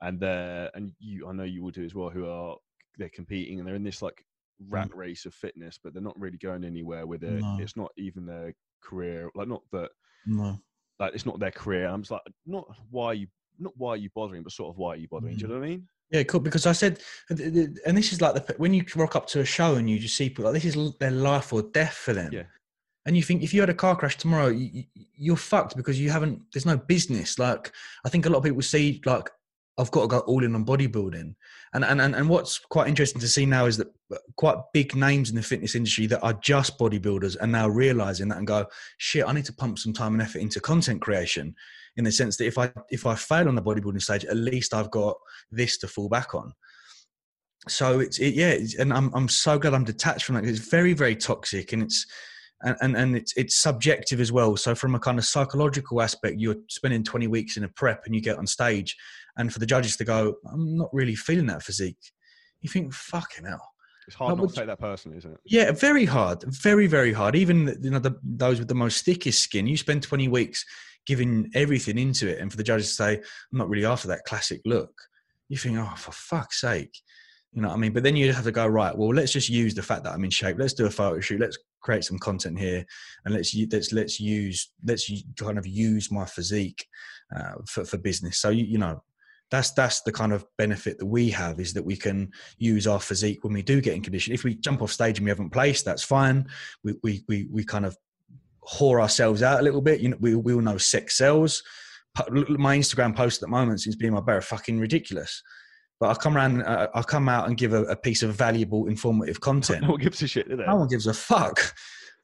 [0.00, 2.56] and they're and you, I know you will do as well, who are
[2.98, 4.24] they're competing and they're in this like
[4.68, 4.96] rat mm.
[4.96, 7.40] race of fitness, but they're not really going anywhere with it.
[7.40, 7.58] No.
[7.60, 9.90] It's not even their career, like not that
[10.26, 10.58] No.
[10.98, 11.86] like it's not their career.
[11.88, 13.26] I'm just like, not why are you,
[13.58, 15.36] not why are you bothering, but sort of why are you bothering?
[15.36, 15.50] Do you mm.
[15.50, 15.88] know what I mean?
[16.10, 16.40] Yeah, cool.
[16.40, 19.44] Because I said, uh, and this is like the when you rock up to a
[19.44, 22.32] show and you just see people like this is their life or death for them.
[22.32, 22.44] Yeah.
[23.06, 26.10] And you think if you had a car crash tomorrow, you, you're fucked because you
[26.10, 26.42] haven't.
[26.52, 27.38] There's no business.
[27.38, 27.72] Like
[28.04, 29.30] I think a lot of people see like
[29.78, 31.34] I've got to go all in on bodybuilding,
[31.74, 34.96] and and and, and what's quite interesting to see now is that uh, quite big
[34.96, 38.66] names in the fitness industry that are just bodybuilders are now realizing that and go,
[38.98, 41.54] shit, I need to pump some time and effort into content creation.
[41.96, 44.74] In the sense that if I if I fail on the bodybuilding stage, at least
[44.74, 45.16] I've got
[45.50, 46.52] this to fall back on.
[47.68, 50.58] So it's it, yeah, it's, and I'm I'm so glad I'm detached from that It's
[50.58, 52.06] very very toxic, and it's
[52.62, 54.56] and, and and it's it's subjective as well.
[54.56, 58.14] So from a kind of psychological aspect, you're spending 20 weeks in a prep, and
[58.14, 58.96] you get on stage,
[59.36, 62.12] and for the judges to go, I'm not really feeling that physique.
[62.62, 63.68] You think, fucking hell.
[64.06, 65.40] It's hard Like, not would to take that personally, isn't it?
[65.44, 67.36] Yeah, very hard, very very hard.
[67.36, 70.64] Even you know the, those with the most thickest skin, you spend 20 weeks
[71.06, 74.24] giving everything into it, and for the judges to say, I'm not really after that
[74.24, 74.92] classic look.
[75.48, 76.96] You think, oh, for fuck's sake.
[77.52, 77.92] You know what I mean?
[77.92, 78.96] But then you have to go right.
[78.96, 80.56] Well, let's just use the fact that I'm in shape.
[80.58, 81.40] Let's do a photo shoot.
[81.40, 82.84] Let's create some content here,
[83.24, 86.84] and let's let's let's use let's kind of use my physique
[87.34, 88.38] uh, for for business.
[88.38, 89.02] So you you know
[89.50, 93.00] that's that's the kind of benefit that we have is that we can use our
[93.00, 94.34] physique when we do get in condition.
[94.34, 96.46] If we jump off stage and we haven't placed, that's fine.
[96.82, 97.96] We we we, we kind of
[98.68, 100.00] whore ourselves out a little bit.
[100.00, 101.62] You know, we we all know sex sells.
[102.48, 105.42] My Instagram post at the moment seems to be my better fucking ridiculous.
[105.98, 108.86] But I'll come around, uh, I come out and give a, a piece of valuable,
[108.86, 109.82] informative content.
[109.82, 110.66] No one gives a shit, do they?
[110.66, 111.58] No one gives a fuck.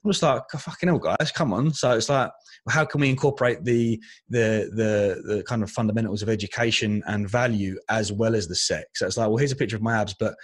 [0.04, 1.72] I'm just like, "Oh, fucking hell, guys, come on.
[1.72, 2.30] So it's like,
[2.68, 7.78] how can we incorporate the, the the the kind of fundamentals of education and value
[7.88, 8.86] as well as the sex?
[8.96, 10.34] So it's like, well, here's a picture of my abs, but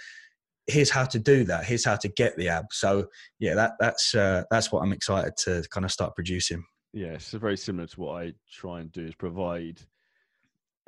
[0.67, 1.65] here's how to do that.
[1.65, 2.77] Here's how to get the abs.
[2.77, 3.07] So
[3.39, 6.63] yeah, that that's uh, that's what I'm excited to kind of start producing.
[6.93, 9.81] Yeah, it's very similar to what I try and do is provide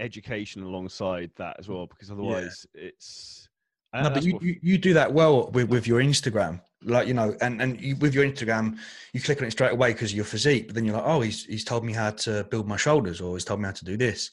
[0.01, 3.47] education alongside that as well, because otherwise it's.
[3.93, 6.61] Uh, no, but you, you, you do that well with, with your Instagram.
[6.83, 8.77] Like, you know, and, and you, with your Instagram,
[9.13, 11.21] you click on it straight away because of your physique, but then you're like, oh,
[11.21, 13.85] he's, he's told me how to build my shoulders or he's told me how to
[13.85, 14.31] do this.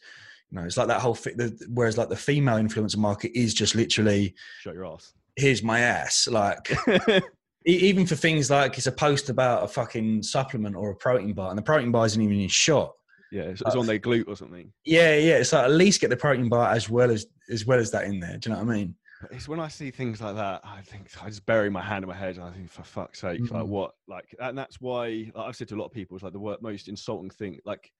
[0.51, 3.53] You know, it's like that whole, fi- the, whereas like the female influencer market is
[3.53, 5.13] just literally, shut your ass.
[5.37, 6.29] here's my ass.
[6.29, 6.73] Like,
[7.65, 11.51] even for things like it's a post about a fucking supplement or a protein bar
[11.51, 12.95] and the protein bar isn't even in shot.
[13.31, 14.73] Yeah, it's, it's on their glute or something.
[14.85, 15.37] Yeah, yeah.
[15.37, 18.05] It's like at least get the protein bar as well as, as well as that
[18.05, 18.39] in there.
[18.39, 18.95] Do you know what I mean?
[19.33, 22.09] It's when I see things like that, I think I just bury my hand in
[22.09, 23.69] my head and I think, for fuck's sake, like Mhm.
[23.69, 23.95] what?
[24.07, 26.57] Like, and that's why like, I've said to a lot of people, it's like the
[26.61, 27.59] most insulting thing.
[27.65, 27.91] Like,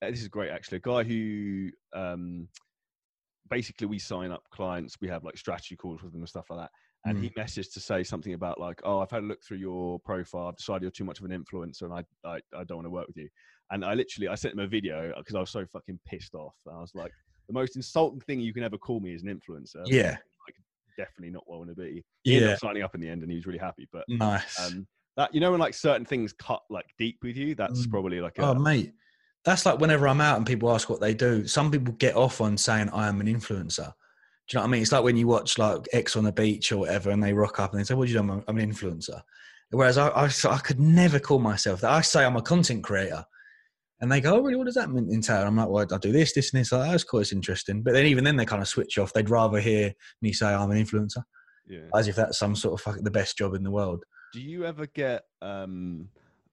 [0.00, 0.76] this is great actually.
[0.76, 2.48] A guy who, um,
[3.50, 6.60] basically, we sign up clients, we have like strategy calls with them and stuff like
[6.60, 6.70] that.
[7.04, 9.98] And he messaged to say something about like, oh, I've had a look through your
[10.00, 10.48] profile.
[10.48, 12.90] I've decided you're too much of an influencer, and I, I, I don't want to
[12.90, 13.28] work with you.
[13.70, 16.54] And I literally, I sent him a video because I was so fucking pissed off.
[16.70, 17.12] I was like,
[17.48, 20.10] the most insulting thing you can ever call me is an influencer Yeah.
[20.46, 20.54] Like,
[20.96, 22.04] definitely not what I want to be.
[22.24, 22.54] He ended Yeah.
[22.54, 23.88] up signing up in the end, and he was really happy.
[23.92, 24.58] But Nice.
[24.60, 27.90] um, that you know, when like certain things cut like deep with you, that's Mm.
[27.90, 28.92] probably like a, Oh, mate,
[29.44, 31.46] that's like whenever I'm out and people ask what they do.
[31.46, 33.92] Some people get off on saying I am an influencer.
[34.48, 34.82] Do you know what I mean?
[34.82, 37.60] It's like when you watch like X on the beach or whatever, and they rock
[37.60, 38.30] up and they say, "What do you do?
[38.32, 39.20] I'm, I'm an influencer."
[39.70, 41.90] Whereas I, I, I could never call myself that.
[41.90, 43.24] I say I'm a content creator,
[44.00, 44.56] and they go, "Oh, really?
[44.56, 46.90] What does that mean entail?" I'm like, "Well, I do this, this, and this." Like,
[46.90, 47.20] that's cool.
[47.20, 47.82] It's interesting.
[47.82, 49.12] But then even then, they kind of switch off.
[49.12, 51.22] They'd rather hear me say I'm an influencer,
[51.66, 51.88] yeah.
[51.94, 54.04] as if that's some sort of fucking the best job in the world.
[54.32, 56.08] Do you ever get um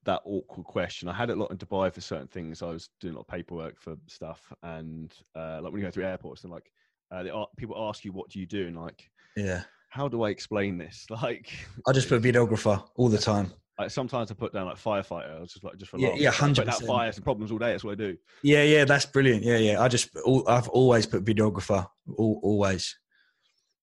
[0.05, 1.07] that awkward question?
[1.07, 2.61] I had it a lot in Dubai for certain things.
[2.61, 5.91] I was doing a lot of paperwork for stuff, and uh, like when you go
[5.91, 6.71] through airports, and like
[7.11, 10.23] uh, they are, people ask you, "What do you do?" and like, Yeah, how do
[10.23, 11.05] I explain this?
[11.21, 11.51] Like,
[11.87, 13.53] I just put videographer all the time.
[13.77, 15.37] Like sometimes I put down like firefighter.
[15.37, 16.21] I was just like just for Yeah, laughs.
[16.21, 16.35] yeah, out
[16.81, 16.87] 100%.
[16.87, 17.71] fires and problems all day.
[17.71, 18.17] That's what I do.
[18.43, 19.43] Yeah, yeah, that's brilliant.
[19.43, 19.81] Yeah, yeah.
[19.81, 21.85] I just, al- I've always put videographer,
[22.17, 22.97] al- always.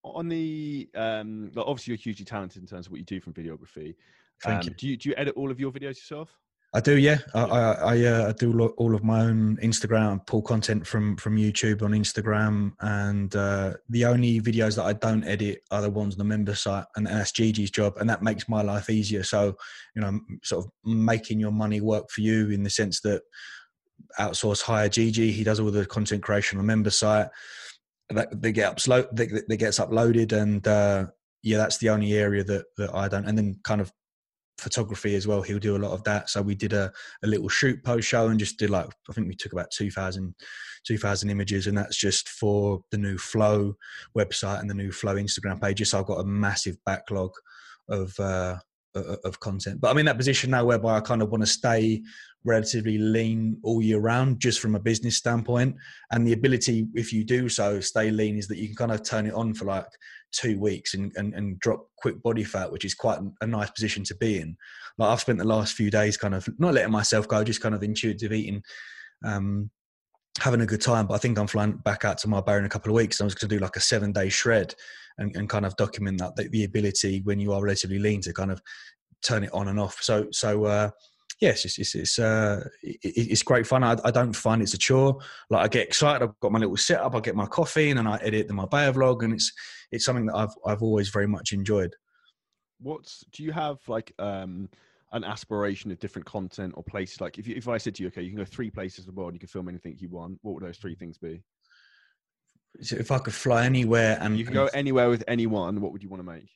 [0.05, 3.33] on the um like obviously you're hugely talented in terms of what you do from
[3.33, 3.94] videography
[4.42, 4.74] Thank Um, you.
[4.74, 6.37] do you do you edit all of your videos yourself
[6.74, 7.18] I do, yeah.
[7.35, 11.18] I, I, I, uh, I do lo- all of my own Instagram, pull content from
[11.18, 15.90] from YouTube on Instagram, and uh, the only videos that I don't edit are the
[15.90, 19.22] ones on the member site, and that's Gigi's job, and that makes my life easier.
[19.22, 19.54] So,
[19.94, 23.20] you know, sort of making your money work for you in the sense that
[24.18, 25.30] outsource hire Gigi.
[25.30, 27.28] He does all the content creation on the member site.
[28.08, 31.06] That they get upload, they, they gets uploaded, and uh,
[31.42, 33.26] yeah, that's the only area that that I don't.
[33.26, 33.92] And then kind of
[34.62, 35.42] photography as well.
[35.42, 36.31] He'll do a lot of that.
[36.31, 39.29] So we did a, a little shoot post show and just did like I think
[39.29, 40.35] we took about 2000,
[40.87, 43.75] 2000 images, and that's just for the new Flow
[44.16, 45.90] website and the new Flow Instagram pages.
[45.90, 47.33] So I've got a massive backlog
[47.88, 48.57] of uh,
[48.94, 49.81] of content.
[49.81, 52.03] But I'm in that position now whereby I kind of want to stay
[52.44, 55.77] relatively lean all year round, just from a business standpoint.
[56.11, 59.03] And the ability, if you do so, stay lean, is that you can kind of
[59.03, 59.87] turn it on for like
[60.32, 64.04] two weeks and, and, and drop quick body fat, which is quite a nice position
[64.04, 64.56] to be in.
[64.98, 67.74] Like I've spent the last few days kind of not letting myself go, just kind
[67.74, 68.62] of intuitive eating,
[69.24, 69.70] um,
[70.40, 71.06] having a good time.
[71.06, 73.20] But I think I'm flying back out to my bar in a couple of weeks.
[73.20, 74.74] I was going to do like a seven day shred
[75.18, 78.32] and, and kind of document that the, the ability when you are relatively lean to
[78.32, 78.60] kind of
[79.22, 80.02] turn it on and off.
[80.02, 80.90] So so uh,
[81.42, 83.83] yes, it's it's it's, uh, it, it's great fun.
[83.85, 85.18] I, I don't find it's a chore.
[85.50, 86.22] Like I get excited.
[86.24, 87.14] I've got my little setup.
[87.14, 89.52] I get my coffee and then I edit the Marbella vlog, and it's
[89.90, 91.94] it's something that I've I've always very much enjoyed.
[92.78, 94.68] what's do you have like um
[95.12, 98.08] an aspiration of different content or places like if you, if i said to you
[98.08, 100.38] okay you can go three places in the world you can film anything you want
[100.42, 101.42] what would those three things be
[102.81, 106.02] So if I could fly anywhere and you can go anywhere with anyone what would
[106.02, 106.50] you want to make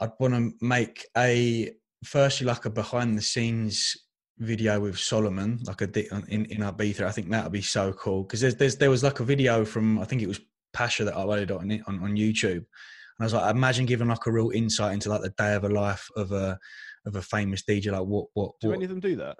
[0.00, 1.72] I'd want to make a
[2.04, 3.96] firstly like a behind the scenes
[4.38, 7.02] video with Solomun, like a di- in in Ibiza.
[7.02, 9.64] I think that would be so cool because there's, there's there was like a video
[9.64, 10.40] from I think it was
[10.72, 14.08] Pacha that I uploaded on it- on on YouTube, and I was like, imagine giving
[14.08, 16.58] like a real insight into like the day of a life of a
[17.06, 17.92] of a famous DJ.
[17.92, 19.38] Like what what Do what, any of them do that?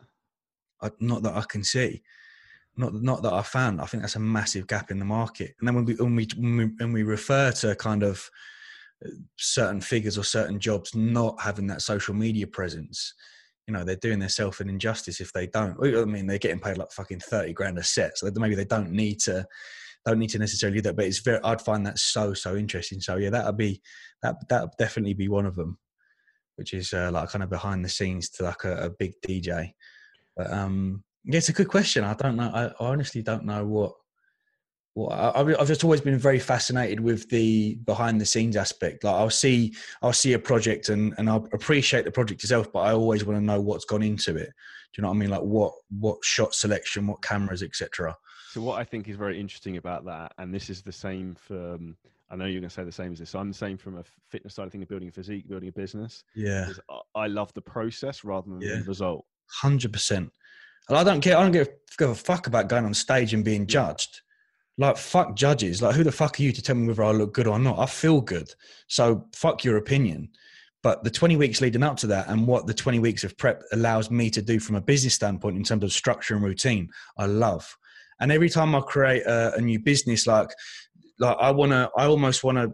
[0.83, 2.03] I, not that I can see,
[2.77, 3.81] not not that I found.
[3.81, 5.55] I think that's a massive gap in the market.
[5.59, 6.29] And then when we when we
[6.79, 8.29] when we, refer to kind of
[9.05, 13.15] uh, certain figures or certain jobs not having that social media presence,
[13.69, 15.77] you know, they're doing themselves an injustice if they don't.
[15.83, 18.91] I mean, they're getting paid like fucking thirty grand a set, so maybe they don't
[18.91, 19.47] need to
[20.07, 20.97] don't need to necessarily do that.
[20.97, 23.01] But it's very, I'd find that so so interesting.
[23.01, 23.83] So yeah, that'd be
[24.23, 25.79] that that definitely be one of them,
[26.57, 29.73] which is uh, like kind of behind the scenes to like a, a big DJ.
[30.35, 32.05] But um, yeah, it's a good question.
[32.05, 32.51] I don't know.
[32.55, 33.93] I honestly don't know what.
[34.99, 39.05] What I, I've just always been very fascinated with the behind the scenes aspect.
[39.05, 42.81] Like I'll see, I'll see a project and and I'll appreciate the project itself, but
[42.81, 44.49] I always want to know what's gone into it.
[44.49, 45.31] Do you know what I mean?
[45.31, 48.17] Like what what shot selection, what cameras, etc.
[48.51, 51.75] So what I think is very interesting about that, and this is the same for.
[51.75, 51.97] Um,
[52.31, 53.35] I know you're going to say the same as this.
[53.35, 55.73] I'm the same from a fitness side of thing of building a physique, building a
[55.73, 56.25] business.
[56.35, 58.81] Yeah, I- I love the process rather than Yeah.
[58.81, 59.25] the result.
[59.63, 60.31] hundred percent.
[60.89, 61.37] And I don't care.
[61.39, 61.69] I don't give,
[61.99, 64.21] give a fuck about going on stage and being judged.
[64.79, 65.83] Like fuck judges.
[65.83, 67.79] Like who the fuck are you to tell me whether I look good or not?
[67.79, 68.55] I feel good.
[68.87, 70.31] So fuck your opinion.
[70.83, 73.63] But the 20 weeks leading up to that and what the 20 weeks of prep
[73.73, 77.27] allows me to do from a business standpoint in terms of structure and routine, I
[77.27, 77.77] love.
[78.21, 80.51] And every time I create a, a new business, like
[81.19, 82.73] like I wanna I almost wanna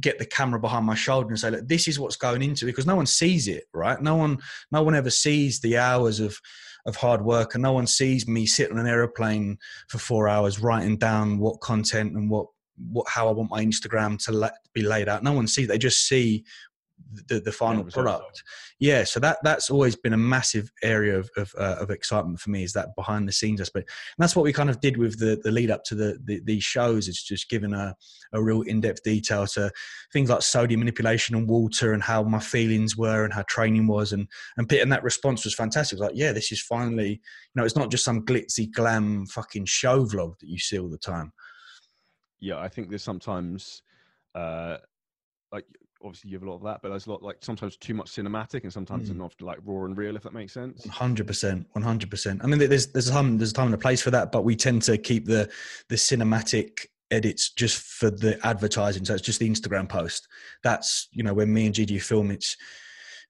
[0.00, 2.68] get the camera behind my shoulder and say, look, this is what's going into it
[2.68, 4.00] because no one sees it, right?
[4.00, 4.38] No one
[4.70, 6.38] no one ever sees the hours of
[6.86, 9.58] of hard work and no one sees me sit on an aeroplane
[9.88, 12.46] for four hours writing down what content and what
[12.90, 15.22] what how I want my Instagram to la- be laid out.
[15.22, 15.68] No one sees.
[15.68, 16.44] They just see
[17.28, 18.42] the the final product.
[18.78, 22.50] Yeah, so that that's always been a massive area of of, uh, of excitement for
[22.50, 23.88] me is that behind the scenes aspect.
[24.16, 26.40] And that's what we kind of did with the the lead up to the, the
[26.44, 27.08] these shows.
[27.08, 27.96] It's just given a
[28.32, 29.70] a real in depth detail to
[30.12, 34.12] things like sodium manipulation and water and how my feelings were and how training was
[34.12, 34.26] and
[34.56, 35.96] and Pete, and that response was fantastic.
[35.96, 37.20] It was like, yeah, this is finally
[37.54, 40.88] you know, it's not just some glitzy glam fucking show vlog that you see all
[40.88, 41.32] the time.
[42.40, 43.82] Yeah, I think there's sometimes,
[44.34, 44.78] uh,
[45.52, 45.66] like
[46.04, 48.10] obviously you have a lot of that, but there's a lot like sometimes too much
[48.10, 49.16] cinematic and sometimes Mm.
[49.16, 50.84] enough like raw and real, if that makes sense.
[50.86, 52.40] Hundred percent, one hundred percent.
[52.42, 54.42] I mean, there's there's a time there's a time and a place for that, but
[54.42, 55.50] we tend to keep the
[55.88, 59.04] the cinematic edits just for the advertising.
[59.04, 60.28] So it's just the Instagram post.
[60.62, 62.56] That's you know when me and Gigi film, it's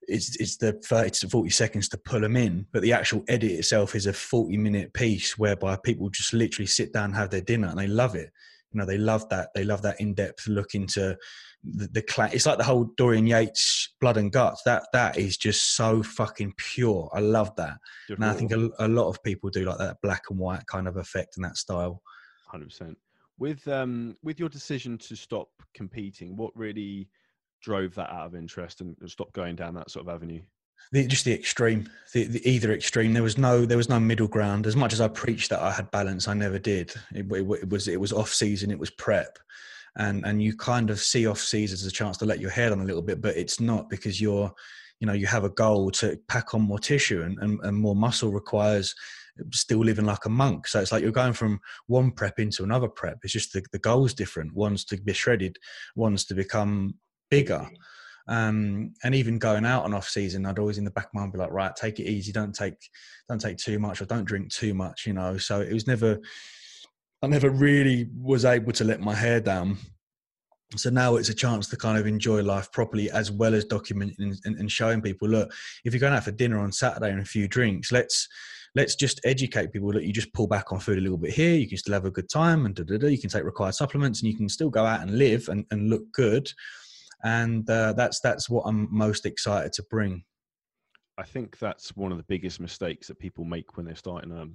[0.08, 3.52] it's it's the thirty to forty seconds to pull them in, but the actual edit
[3.52, 7.40] itself is a forty minute piece whereby people just literally sit down, and have their
[7.40, 8.30] dinner, and they love it.
[8.72, 9.50] You know, they love that.
[9.54, 11.16] They love that in depth look into
[11.64, 14.62] the, the cla- it's like the whole Dorian Yates blood and guts.
[14.64, 17.10] That that is just so fucking pure.
[17.12, 17.78] I love that.
[18.08, 20.88] And I think a, a lot of people do like that black and white kind
[20.88, 22.02] of effect and that style.
[22.46, 22.98] Hundred percent.
[23.38, 27.08] With um with your decision to stop competing, what really
[27.60, 30.42] drove that out of interest and and stop going down that sort of avenue?
[30.90, 33.12] The, just the extreme, the, the either extreme.
[33.12, 34.66] There was no there was no middle ground.
[34.66, 36.92] As much as I preached that I had balance, I never did.
[37.14, 38.70] It, it, it was it was off season.
[38.70, 39.38] It was prep,
[39.96, 42.70] and and you kind of see off season as a chance to let your hair
[42.70, 44.52] down a little bit, but it's not because you're,
[45.00, 47.96] you know, you have a goal to pack on more tissue and, and, and more
[47.96, 48.94] muscle requires
[49.50, 50.66] still living like a monk.
[50.66, 53.18] So it's like you're going from one prep into another prep.
[53.22, 54.54] It's just the, the goal's different.
[54.54, 55.58] One's to be shredded,
[55.96, 56.94] one's to become
[57.30, 57.66] bigger.
[58.28, 61.20] Um, and even going out on off season, I'd always in the back of my
[61.20, 62.76] mind be like, right, take it easy, don't take
[63.28, 65.38] don't take too much or don't drink too much, you know.
[65.38, 66.18] So it was never
[67.22, 69.78] I never really was able to let my hair down.
[70.76, 74.38] So now it's a chance to kind of enjoy life properly as well as documenting
[74.44, 75.52] and, and, showing people, look,
[75.84, 78.26] if you're going out for dinner on Saturday and a few drinks, let's
[78.74, 81.54] let's just educate people that you just pull back on food a little bit here.
[81.54, 83.08] You can still have a good time and da, da, da.
[83.08, 85.90] you can take required supplements and you can still go out and live and, and
[85.90, 86.50] look good.
[87.24, 90.24] And uh, that's that's what I'm most excited to bring.
[91.18, 94.46] I think that's one of the biggest mistakes that people make when they're starting a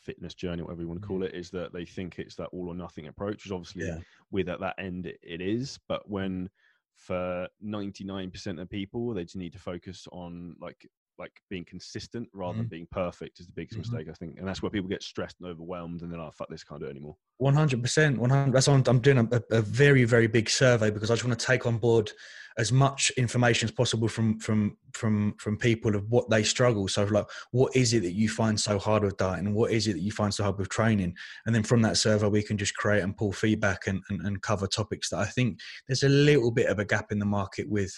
[0.00, 2.68] fitness journey, whatever you want to call it, is that they think it's that all
[2.68, 3.98] or nothing approach, which obviously Yeah.
[4.30, 5.78] with at that end it, it is.
[5.86, 6.48] But when
[6.96, 10.88] for 99% of people, they just need to focus on like
[11.18, 12.70] like being consistent rather than Mhm.
[12.70, 13.80] being perfect is the biggest Mhm.
[13.80, 16.48] mistake I think, and that's where people get stressed and overwhelmed, and then oh fuck
[16.48, 17.16] this, can't do it anymore.
[17.38, 18.52] One hundred percent, one hundred.
[18.52, 21.38] That's why I'm, I'm doing a, a very, very big survey because I just want
[21.38, 22.10] to take on board
[22.56, 26.88] as much information as possible from from from from people of what they struggle.
[26.88, 29.86] So, like, what is it that you find so hard with dieting, and what is
[29.86, 31.14] it that you find so hard with training?
[31.46, 34.42] And then from that survey, we can just create and pull feedback and, and, and
[34.42, 37.68] cover topics that I think there's a little bit of a gap in the market
[37.68, 37.92] with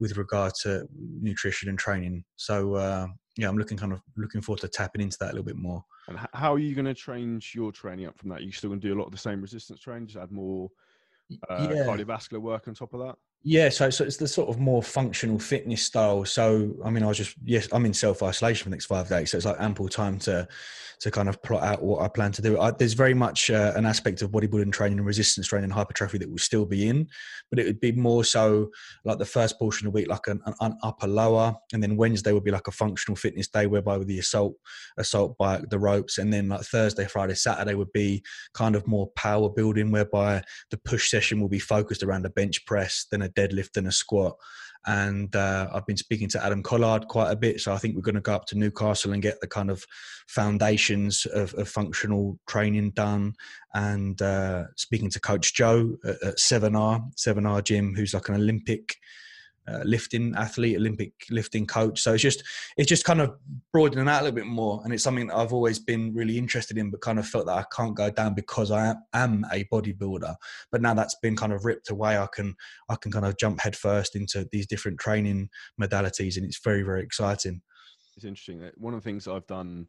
[0.00, 2.24] with regard to nutrition and training.
[2.36, 5.44] So, uh, yeah, I'm looking kind of looking forward to tapping into that a little
[5.44, 5.84] bit more.
[6.08, 8.38] And how are you going to change your training up from that?
[8.38, 10.30] Are you still going to do a lot of the same resistance training, just add
[10.30, 10.68] more
[11.48, 11.84] uh, yeah.
[11.84, 13.16] cardiovascular work on top of that?
[13.46, 16.24] Yeah, so so it's the sort of more functional fitness style.
[16.24, 19.06] So I mean, I was just yes, I'm in self isolation for the next five
[19.06, 20.48] days, so it's like ample time to
[21.00, 22.58] to kind of plot out what I plan to do.
[22.58, 26.16] I, there's very much uh, an aspect of bodybuilding training and resistance training and hypertrophy
[26.18, 27.06] that will still be in,
[27.50, 28.70] but it would be more so
[29.04, 32.32] like the first portion of the week, like an, an upper lower, and then Wednesday
[32.32, 34.54] would be like a functional fitness day whereby with the assault
[34.96, 38.22] assault bike, the ropes, and then like Thursday, Friday, Saturday would be
[38.54, 42.64] kind of more power building whereby the push session will be focused around a bench
[42.64, 44.36] press, then a deadlift and a squat.
[44.86, 47.60] And uh, I've been speaking to Adam Collard quite a bit.
[47.60, 49.84] So I think we're going to go up to Newcastle and get the kind of
[50.26, 53.34] foundations of, of functional training done.
[53.72, 58.96] And uh, speaking to Coach Joe at, at 7R, 7R Gym, who's like an Olympic
[59.66, 62.00] uh, lifting athlete, Olympic lifting coach.
[62.00, 62.42] So it's just
[62.76, 63.34] it's just kind of
[63.72, 66.76] broadening out a little bit more, and it's something that I've always been really interested
[66.78, 70.34] in, but kind of felt that I can't go down because I am, a bodybuilder.
[70.70, 72.54] But now that's been kind of ripped away, I can
[72.88, 75.48] I can kind of jump headfirst into these different training
[75.80, 77.62] modalities, and it's very very exciting.
[78.16, 78.70] It's interesting.
[78.76, 79.88] One of the things I've done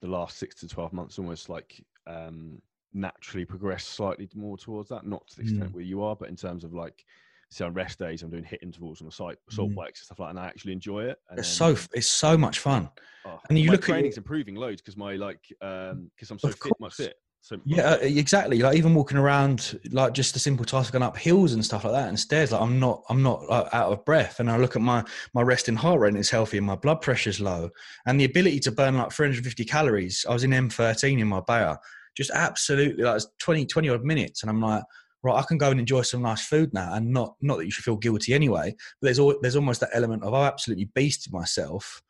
[0.00, 2.60] the last six to twelve months, almost like um,
[2.92, 5.06] naturally progressed slightly more towards that.
[5.06, 5.74] Not to the extent Mm.
[5.74, 7.04] where you are, but in terms of like,
[7.52, 9.74] say on rest days, I'm doing hit intervals on the site, salt Mm.
[9.76, 11.18] bikes and stuff like, that, and I actually enjoy it.
[11.30, 12.88] And It's then- so it's so much fun.
[13.24, 16.48] oh, and you my look at training's improving loads because my like because I'm so
[16.48, 16.96] fit, course.
[16.96, 17.14] fit.
[17.44, 18.58] So Yeah, uh, exactly.
[18.60, 21.82] Like even walking around, like just the simple task of going up hills and stuff
[21.82, 22.52] like that and stairs.
[22.52, 24.38] Like I'm not, I'm not like, out of breath.
[24.38, 27.00] And I look at my my resting heart rate and it's healthy and my blood
[27.00, 27.70] pressure's low.
[28.06, 30.24] And the ability to burn like 350 calories.
[30.28, 31.80] I was in M13 in Marbella,
[32.16, 34.84] just absolutely like it's 20 20 odd minutes, and I'm like,
[35.22, 37.70] right, I can go and enjoy some nice food now, and not not that you
[37.70, 38.74] should feel guilty anyway.
[39.00, 42.02] But there's al- there's almost that element of I absolutely beasted myself.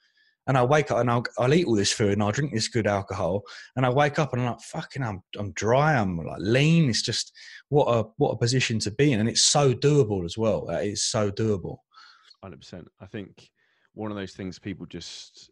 [0.49, 2.67] And I wake up and I'll, I'll eat all this food and I'll drink this
[2.67, 3.45] good alcohol
[3.77, 6.91] and I wake up and I'm like, fucking, I'm, I'm dry, I'm like lean.
[6.91, 7.33] It's just
[7.69, 10.69] what a what a position to be in, and it's so doable as well.
[10.69, 11.77] It's so doable.
[12.43, 12.89] Hundred percent.
[13.01, 13.51] I think
[13.95, 15.51] one of those things people just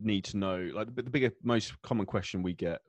[0.00, 0.70] need to know.
[0.74, 2.80] Like the, the bigger, most common question we get,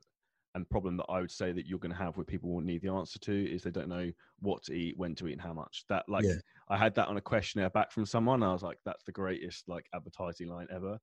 [0.54, 2.82] and problem that I would say that you're going to have where people will need
[2.82, 5.52] the answer to is they don't know what to eat, when to eat, and how
[5.52, 5.84] much.
[5.88, 6.34] That like Yeah.
[6.68, 8.42] I had that on a questionnaire back from someone.
[8.42, 10.98] I was like, that's the greatest like advertising line ever.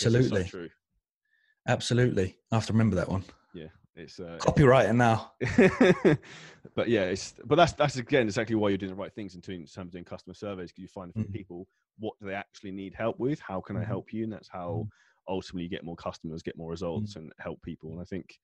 [0.00, 0.68] it's so Absolutely, true.
[1.66, 2.38] absolutely.
[2.52, 3.24] I have to remember that one.
[3.52, 5.32] Yeah, it's uh, Copywriting now.
[6.74, 9.42] but yeah, it's but that's that's again exactly why you're doing the right things in
[9.42, 11.32] terms of doing customer surveys because you find from Mhm.
[11.32, 13.84] people what do they actually need help with, how can I Mhm.
[13.84, 14.90] help you, and that's how Mhm.
[15.28, 17.92] ultimately you get more customers, get more results, and help people.
[17.92, 18.38] And I think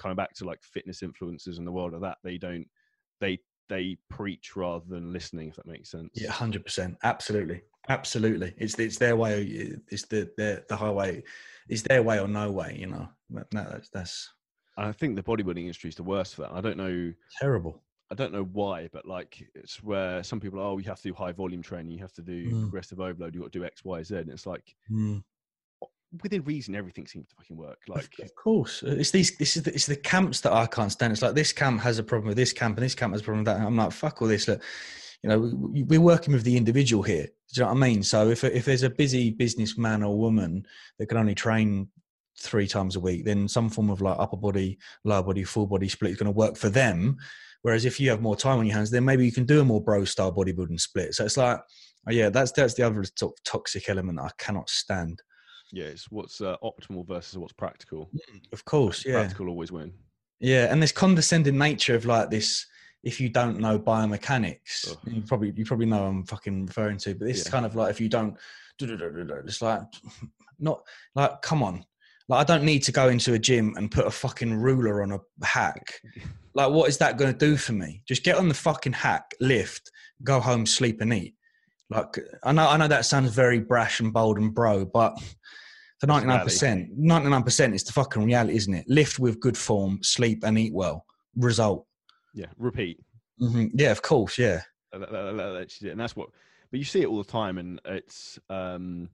[0.00, 2.66] coming back to like fitness influencers in the world of that, they don't
[3.20, 3.38] they
[3.68, 6.10] they preach rather than listening, if that makes sense.
[6.14, 6.96] Yeah, hundred percent.
[7.04, 8.54] Absolutely, absolutely.
[8.56, 9.42] It's it's their way.
[9.88, 11.22] It's the the the highway.
[11.68, 12.76] It's their way or no way.
[12.78, 13.08] You know.
[13.30, 14.34] That- that's that's
[14.76, 16.52] I think the bodybuilding industry is the worst for that.
[16.52, 17.12] I don't know.
[17.38, 17.82] terrible.
[18.10, 21.08] I don't know why, but like it's where some people, are, oh, you have to
[21.10, 22.62] do high volume training, you have to do Mm.
[22.62, 24.16] progressive overload, you got to do X, Y, Z.
[24.16, 25.22] And it's like Mm.
[26.22, 27.78] Within reason, everything seems to fucking work.
[27.88, 29.36] Like, of course, it's these.
[29.36, 31.12] This is the, it's the camps that I can't stand.
[31.12, 33.24] It's like this camp has a problem with this camp, and this camp has a
[33.24, 33.58] problem with that.
[33.58, 34.48] And I'm like, fuck all this.
[34.48, 34.62] Look,
[35.22, 37.24] you know, we, we're working with the individual here.
[37.26, 38.02] Do you know what I mean?
[38.02, 40.66] So if if there's a busy businessman or woman
[40.98, 41.88] that can only train
[42.38, 45.88] three times a week, then some form of like upper body, lower body, full body
[45.88, 47.16] split is going to work for them.
[47.62, 49.64] Whereas if you have more time on your hands, then maybe you can do a
[49.64, 51.14] more bro style bodybuilding split.
[51.14, 51.60] So it's like,
[52.08, 55.22] oh yeah, that's that's the other sort of toxic element that I cannot stand.
[55.72, 58.10] Yeah, it's what's uh, optimal versus what's practical.
[58.52, 59.14] Of course, yeah.
[59.14, 59.92] Practical always win.
[60.40, 62.66] Yeah, and this condescending nature of like this.
[63.02, 67.14] If you don't know biomechanics, you probably you probably know I'm fucking referring to.
[67.14, 67.50] But this Yeah.
[67.50, 68.36] kind of like if you don't,
[68.78, 69.80] it's like
[70.58, 70.82] not
[71.14, 71.84] like come on.
[72.28, 75.12] Like I don't need to go into a gym and put a fucking ruler on
[75.12, 76.00] a hack.
[76.52, 78.02] Like what is that going to do for me?
[78.08, 79.88] Just get on the fucking hack, lift,
[80.24, 81.36] go home, sleep, and eat.
[81.90, 85.16] Like I know I know that sounds very brash and bold and bro, but
[86.00, 88.84] for That's ninety nine percent, ninety nine percent is the fucking reality, isn't it?
[88.88, 91.04] Lift with good form, sleep and eat well.
[91.36, 91.86] Result.
[92.34, 92.98] Yeah, repeat.
[93.38, 94.38] hmm Yeah, of course.
[94.38, 94.62] Yeah.
[94.92, 95.90] That- that- that- that's it.
[95.90, 96.30] And that's what,
[96.70, 99.08] but you see it all the time, and it's, um,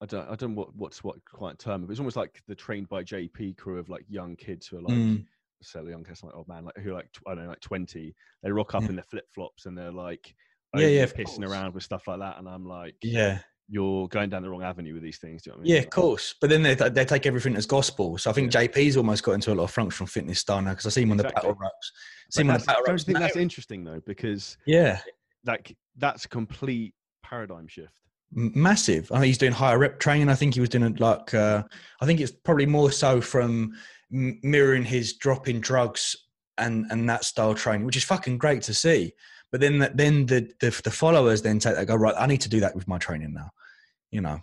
[0.00, 2.54] I don't, I don't know what what's what quite term, but it's almost like the
[2.54, 5.24] trained by JP crew of like young kids who are like, Mm.
[5.62, 8.14] so young kids, like, oh man, like who are like, I don't know, like 20,
[8.42, 8.88] they rock up Yeah.
[8.90, 10.32] in their flip flops and they're like,
[10.76, 11.50] Yeah, yeah, pissing course.
[11.52, 12.38] around with stuff like that.
[12.38, 13.40] And I'm like, Yeah.
[13.68, 15.42] You're going down the wrong avenue with these things.
[15.42, 15.74] Do you know what I mean?
[15.74, 16.34] Yeah, of course.
[16.40, 18.16] But then they, they take everything as gospel.
[18.16, 20.86] So I think JP's almost got into a lot of functional fitness style now because
[20.86, 21.92] I see him on the battle ropes.
[22.30, 23.02] See him on the battle don't ropes.
[23.02, 23.26] you think now.
[23.26, 25.00] that's interesting though, because yeah.
[25.44, 27.92] like that's a complete paradigm shift.
[28.32, 29.10] Massive.
[29.12, 30.28] I think he's doing higher rep training.
[30.28, 31.62] I think he was doing it like uh,
[32.00, 33.72] I think it's probably more so from
[34.12, 36.16] m- mirroring his drop in drugs
[36.56, 39.12] and and that style training, which is fucking great to see.
[39.50, 42.14] But then the, then the, the the followers then take they go right.
[42.18, 43.50] I need to do that with my training now.
[44.10, 44.40] You know,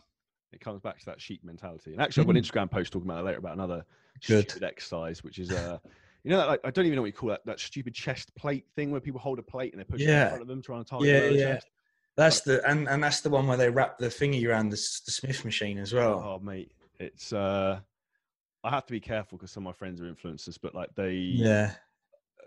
[0.51, 1.93] it comes back to that sheep mentality.
[1.93, 3.85] And actually, I've got an Instagram post talking about it later about another
[4.27, 4.49] Good.
[4.49, 5.77] stupid exercise, which is uh,
[6.23, 8.33] you know, that, like, I don't even know what you call that that stupid chest
[8.35, 10.61] plate thing where people hold a plate and they push it in front of them
[10.61, 11.53] trying to target Yeah, yeah.
[11.53, 11.69] chest.
[12.15, 15.11] that's the and and that's the one where they wrap the thingy around the, the
[15.11, 16.23] Smith machine as well.
[16.25, 17.79] Oh, mate, it's uh,
[18.63, 21.13] I have to be careful because some of my friends are influencers, but like they,
[21.13, 21.71] Yeah,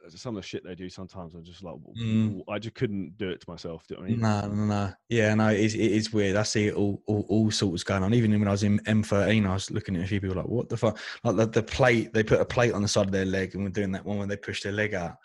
[0.08, 2.42] some of the shit they do sometimes, I'm just like, Mm.
[2.48, 3.86] I just couldn't do it to myself.
[3.86, 4.20] Do you know I mean?
[4.20, 4.92] no, no, no.
[5.08, 6.36] Yeah, no, it is, it is weird.
[6.36, 8.14] I see it all, all, all sorts going on.
[8.14, 10.68] Even when I was in M13, I was looking at a few people like, what
[10.68, 10.98] the fuck?
[11.24, 13.64] Like the, the plate, they put a plate on the side of their leg and
[13.64, 15.16] we're doing that one when they push their leg out.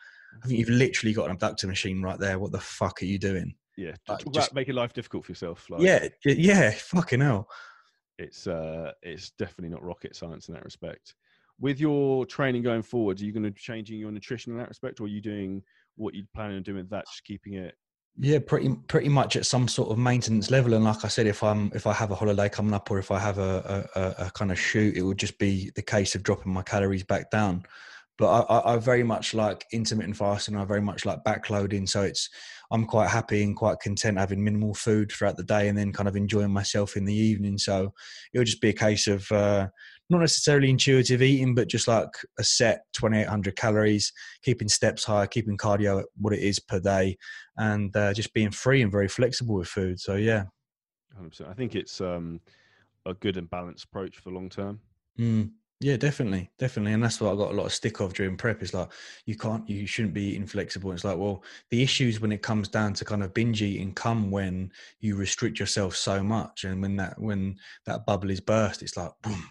[0.43, 2.39] I think you've literally got an abductor machine right there.
[2.39, 3.53] What the fuck are you doing?
[3.78, 5.69] Yeah, Like, just- making life difficult for yourself.
[5.69, 7.47] Like, yeah, yeah, fucking hell.
[8.19, 11.15] it's uh, it's definitely not rocket science in that respect.
[11.59, 14.69] With your training going forward, are you going to be changing your nutrition in that
[14.69, 15.61] respect, or are you doing
[15.95, 17.75] what you're planning on doing with that, just keeping it?
[18.19, 20.75] Yeah, pretty pretty much at some sort of maintenance level.
[20.75, 23.09] And like I said, if I'm if I have a holiday coming up or if
[23.09, 26.21] I have a a, a, kind of shoot, it would just be the case of
[26.21, 27.63] dropping my calories back down.
[28.19, 30.55] But I, I, very much like intermittent fasting.
[30.55, 31.89] I very much like backloading.
[31.89, 32.29] So it's
[32.71, 36.07] I'm quite happy and quite content having minimal food throughout the day and then kind
[36.07, 37.57] of enjoying myself in the evening.
[37.57, 37.91] So
[38.31, 39.69] it would just be a case of uh,
[40.09, 44.11] not necessarily intuitive eating, but just like a set 2,800 calories,
[44.43, 47.17] keeping steps high, keeping cardio at what it is per day,
[47.57, 49.99] and uh, just being free and very flexible with food.
[49.99, 50.43] So yeah,
[51.19, 51.49] 100%.
[51.49, 52.41] I think it's um,
[53.05, 54.79] a good and balanced approach for long term.
[55.19, 55.49] mm,
[55.79, 58.61] yeah, definitely, definitely, and that's what I got a lot of stick of during prep.
[58.61, 58.89] Is like
[59.25, 60.91] you can't, you shouldn't be eating flexible.
[60.91, 64.31] It's like well, the issues when it comes down to kind of binge eating come
[64.31, 68.95] when you restrict yourself so much, and when that when that bubble is burst, it's
[68.97, 69.43] like boom.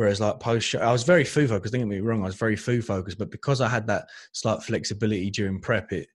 [0.00, 1.74] Whereas like post show, I was very food focused.
[1.74, 4.62] Don't get me wrong, I was very food focused, but because I had that slight
[4.62, 6.08] flexibility during prep, it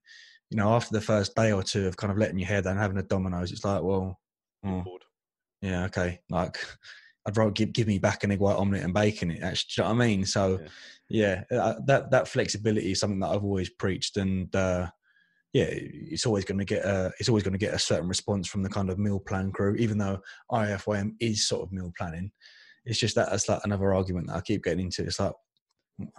[0.50, 2.78] you know after the first day or two of kind of letting your hair down,
[2.78, 4.18] having a Domino's, it's like well,
[4.64, 4.82] oh,
[5.62, 6.18] yeah, okay.
[6.28, 6.58] Like,
[7.28, 9.40] I'd rather give, give me back an egg white omelette and bacon it.
[9.40, 10.26] Actually, do you know what I mean?
[10.26, 10.58] So,
[11.08, 14.88] yeah, uh, that that flexibility is something that I've always preached, and uh,
[15.52, 18.48] yeah, it's always going to get a it's always going to get a certain response
[18.48, 19.76] from the kind of meal plan crew.
[19.76, 20.18] Even though
[20.50, 22.32] IFYM is sort of meal planning,
[22.86, 25.02] it's just that that's like another argument that I keep getting into.
[25.02, 25.32] It's like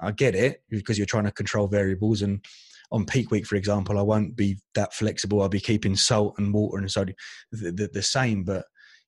[0.02, 2.44] I get it because you're trying to control variables and.
[2.90, 5.42] On peak week, for example, I won't be that flexible.
[5.42, 7.18] I'll be keeping salt and water and sodium
[7.52, 8.46] the, the, the same.
[8.46, 8.64] But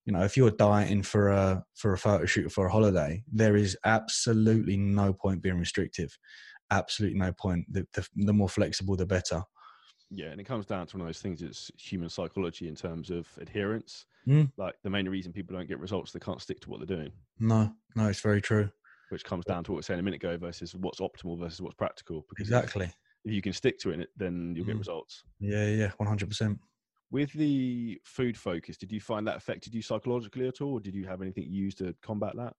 [0.09, 3.23] you know if you're dieting for a for a photo shoot or for a holiday
[3.31, 6.17] there is absolutely no point being restrictive
[6.71, 9.43] absolutely no point the, the, the more flexible the better
[10.11, 11.41] Yeah, and it comes down to one of those things.
[11.41, 14.05] It's human psychology in terms of adherence.
[14.27, 14.51] Mm.
[14.57, 17.11] Like the main reason people don't get results, they can't stick to what they're doing,
[17.39, 18.69] no no it's very true
[19.09, 21.61] which comes down to what we were saying a minute ago versus what's optimal versus
[21.61, 22.25] what's practical.
[22.29, 22.91] Because exactly
[23.25, 24.79] if you can stick to it, then you'll get Mm.
[24.79, 25.23] results.
[25.39, 26.59] yeah yeah 100%
[27.11, 30.73] With the food focus, did you find that affected you psychologically at all?
[30.73, 32.53] Or did you have anything you used to combat that?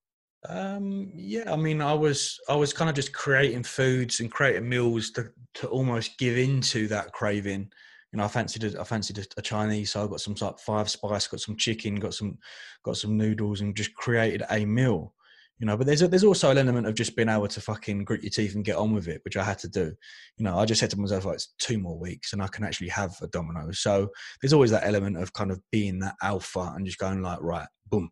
[0.47, 4.67] Um, yeah, I mean, I was I was kind of just creating foods and creating
[4.67, 7.71] meals to to almost give into that craving.
[8.11, 10.59] You know, I fancied a, I fancied a, a Chinese, so I got some like
[10.59, 12.37] five spice, got some chicken, got some
[12.83, 15.13] got some noodles, and just created a meal.
[15.59, 18.03] You know, but there's a, there's also an element of just being able to fucking
[18.03, 19.93] grit your teeth and get on with it, which I had to do.
[20.37, 22.63] You know, I just said to myself, like, it's two more weeks and I can
[22.63, 23.71] actually have a domino.
[23.71, 24.09] So
[24.41, 27.67] there's always that element of kind of being that alpha and just going like, right,
[27.85, 28.09] boom,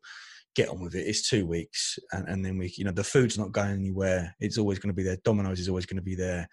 [0.56, 1.08] get on with it.
[1.08, 4.36] It's two weeks, and, and then we, you know, the food's not going anywhere.
[4.40, 5.18] It's always going to be there.
[5.24, 6.48] Domino's is always going to be there.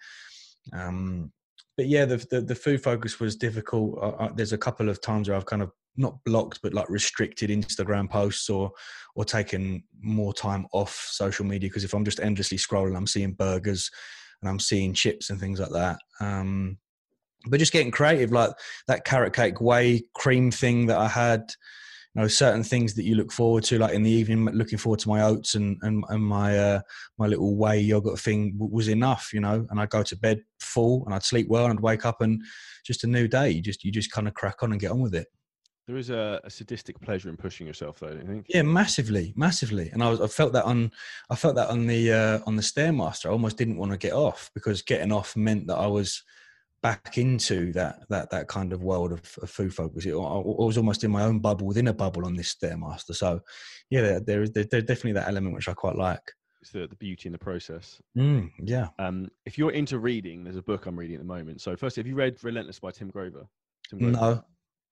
[0.73, 1.31] Um,
[1.75, 4.35] but yeah, the, the the food focus was difficult.
[4.35, 8.09] There's a couple of times where I've kind of not blocked, but like restricted Instagram
[8.09, 8.71] posts or
[9.15, 13.33] or taken more time off social media because if I'm just endlessly scrolling, I'm seeing
[13.33, 13.89] burgers
[14.41, 15.97] and I'm seeing chips and things like that.
[16.19, 16.77] Um,
[17.47, 18.51] but just getting creative, like
[18.87, 21.51] that carrot cake whey cream thing that I had
[22.21, 25.09] know certain things that you look forward to like in the evening looking forward to
[25.09, 26.81] my oats and and, and my uh,
[27.17, 30.41] my little whey yogurt thing w- was enough you know and i'd go to bed
[30.59, 32.41] full and i'd sleep well and i'd wake up and
[32.85, 34.99] just a new day you just you just kind of crack on and get on
[34.99, 35.27] with it
[35.87, 38.09] There is a, a sadistic pleasure in pushing yourself, though.
[38.09, 38.45] Don't you think?
[38.49, 40.91] yeah massively massively and i was i felt that on
[41.29, 44.13] i felt that on the uh, on the stairmaster i almost didn't want to get
[44.13, 46.23] off because getting off meant that i was
[46.81, 50.05] back into that that that kind of world of, of food focus.
[50.05, 53.15] It, I, I was almost in my own bubble within a bubble on this stairmaster.
[53.15, 53.41] So,
[53.89, 56.21] yeah, there, there is there's definitely that element which I quite like.
[56.61, 58.01] It's the, the beauty in the process.
[58.17, 58.87] Mm, yeah.
[58.99, 61.61] Um, if you're into reading, there's a book I'm reading at the moment.
[61.61, 63.47] So, first, have you read Relentless by Tim Grover?
[63.89, 64.11] Tim Grover?
[64.13, 64.43] No,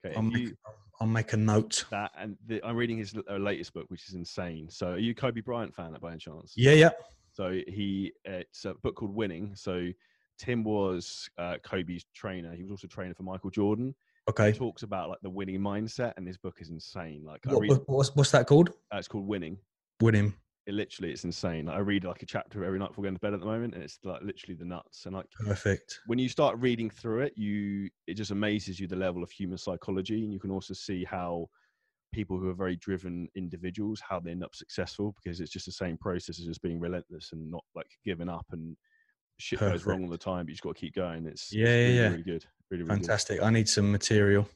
[0.06, 0.16] Okay.
[0.16, 0.56] I'll make, you,
[1.02, 1.86] I'll make a note.
[1.90, 4.70] that and the, I'm reading his uh, latest book, which is insane.
[4.70, 6.54] So, are you a Kobe Bryant fan at by any chance?
[6.56, 6.92] Yeah, yeah.
[7.34, 9.52] So he, it's a book called Winning.
[9.56, 9.90] So
[10.38, 12.54] Tim was uh, Kobe's trainer.
[12.54, 13.96] He was also trainer for Michael Jordan.
[14.30, 14.52] Okay.
[14.52, 17.24] He talks about like the winning mindset, and his book is insane.
[17.24, 18.70] Like, I What, read, what's, what's that called?
[18.94, 19.58] uh, it's called Winning.
[20.02, 20.34] Winning.
[20.66, 21.68] It literally, it's insane.
[21.68, 23.76] Like, I read like a chapter every night before going to bed at the moment,
[23.76, 25.06] and it's like literally the nuts.
[25.06, 26.00] And like Perfect.
[26.08, 29.60] when you start reading through it, you it just amazes you the level of human
[29.60, 31.48] psychology, and you can also see how
[32.14, 35.72] people who are very driven individuals how they end up successful because it's just the
[35.72, 38.78] same process as just being relentless and not like giving up and
[39.38, 41.26] shit goes wrong all the time, but you've got to keep going.
[41.26, 42.10] It's, it's Yeah, yeah, really, yeah.
[42.10, 42.46] really good.
[42.70, 43.08] Really, really good.
[43.08, 43.42] Fantastic.
[43.42, 44.48] I need some material.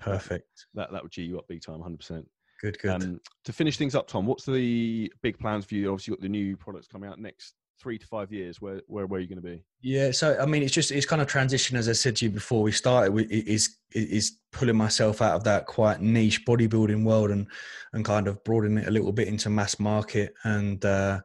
[0.00, 0.66] Perfect.
[0.74, 2.26] That that would G you up big time, hundred percent.
[2.60, 2.90] Good, good.
[2.90, 5.90] Um, to finish things up, Tom, what's the big plans for you?
[5.90, 8.60] Obviously, you've got the new products coming out next three to five years.
[8.60, 9.64] Where where where are you going to be?
[9.80, 12.30] Yeah, so I mean, it's just it's kind of transition as I said to you
[12.30, 13.14] before we started.
[13.30, 17.46] Is is pulling myself out of that quite niche bodybuilding world and
[17.92, 21.20] and kind of broadening it a little bit into mass market and uh,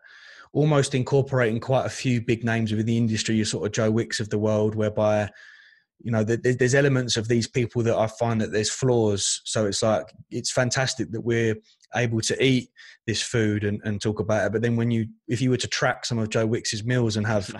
[0.55, 3.35] almost incorporating quite a few big names within the industry.
[3.35, 5.29] Your sort of Joe Wicks of the world, whereby
[6.01, 9.41] you know there's elements of these people that I find that there's flaws.
[9.43, 11.55] So it's like it's fantastic that we're
[11.93, 12.69] able to eat
[13.05, 14.51] this food and, and talk about it.
[14.53, 17.27] But then when you if you were to track some of Joe Wicks's meals and
[17.27, 17.53] have.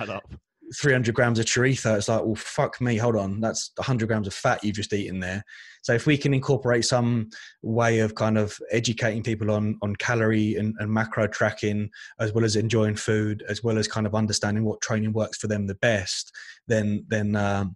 [0.74, 4.34] 300 grams of chorizo, it's like, well, fuck me, hold on, that's 100 grams of
[4.34, 5.44] fat you've just eaten there.
[5.86, 7.30] So if we can incorporate some
[7.62, 12.44] way of kind of educating people on on calorie and, and macro tracking, as well
[12.44, 15.76] as enjoying food, as well as kind of understanding what training works for them the
[15.76, 16.32] best,
[16.68, 17.76] then then um,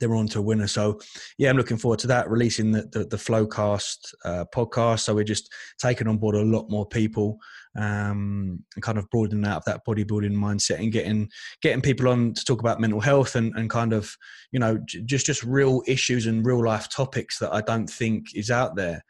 [0.00, 0.66] they're on to a winner.
[0.66, 0.98] So
[1.36, 2.30] yeah, I'm looking forward to that.
[2.30, 6.70] Releasing the the, the Flowcast uh, podcast, so we're just taking on board a lot
[6.70, 7.38] more people
[7.76, 11.28] um, and kind of broadening out of that bodybuilding mindset and getting
[11.62, 14.16] getting people on to talk about mental health and, and kind of
[14.52, 18.34] you know j- just just real issues and real life topics that I don't think
[18.34, 19.04] is out there.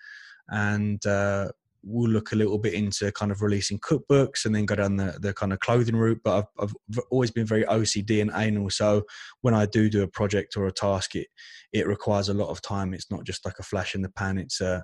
[0.48, 1.50] And uh,
[1.86, 5.16] we'll look a little bit into kind of releasing cookbooks and then go down the,
[5.20, 6.20] the kind of clothing route.
[6.24, 8.70] But I've, I've always been very OCD and anal.
[8.70, 9.04] So
[9.42, 11.28] when I do do a project or a task, it
[11.72, 12.92] it requires a lot of time.
[12.92, 14.38] It's not just like a flash in the pan.
[14.38, 14.80] It's uh,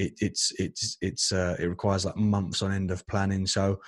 [0.00, 3.46] it, it's it's it's uh, it requires like months on end of planning.
[3.46, 3.80] So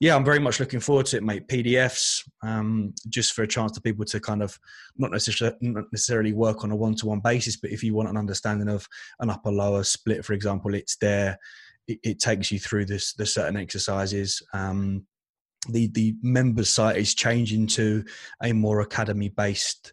[0.00, 1.48] yeah, I'm very much looking forward to it, mate.
[1.48, 4.58] PDFs, um, just for a chance to people to kind of
[4.96, 8.08] not necessarily not necessarily work on a one to one basis, but if you want
[8.08, 8.88] an understanding of
[9.20, 11.38] an upper lower split, for example, it's there.
[11.90, 14.42] It, it takes you through this the certain exercises.
[14.52, 15.06] Um,
[15.68, 18.04] the the members site is changing to
[18.42, 19.92] a more academy based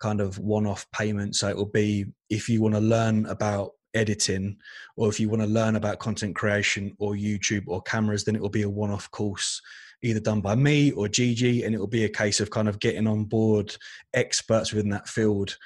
[0.00, 1.36] kind of one off payment.
[1.36, 4.56] So it will be if you want to learn about editing
[4.96, 8.42] or if you want to learn about content creation or YouTube or cameras, then it
[8.42, 9.62] will be a one off course
[10.02, 12.78] either done by me or Gigi, and it will be a case of kind of
[12.78, 13.74] getting on board
[14.14, 15.56] experts within that field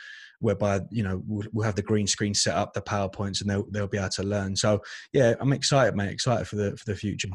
[0.41, 3.66] whereby you know we'll, we'll have the green screen set up the powerpoints and they'll,
[3.70, 4.80] they'll be able to learn so
[5.12, 7.28] yeah i'm excited mate excited for the for the future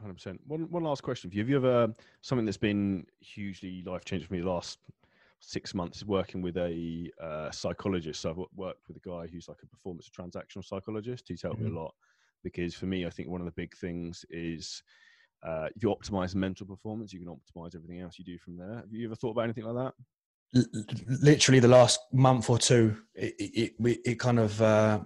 [0.00, 0.40] Hundred percent.
[0.46, 1.42] One one last question for you.
[1.42, 4.78] Have you ever something that's been hugely life changing for me the last
[5.44, 8.20] six months is working with a uh, psychologist.
[8.22, 11.26] So I've worked with a guy who's like a performance transactional psychologist.
[11.28, 11.94] He's helped me a lot
[12.42, 14.82] because for me, I think one of the big things is
[15.46, 18.76] uh, if you optimize mental performance, you can optimize everything else you do from there.
[18.76, 19.94] Have you ever thought about anything like that?
[21.22, 25.00] Literally the last month or two it it, it, kind of uh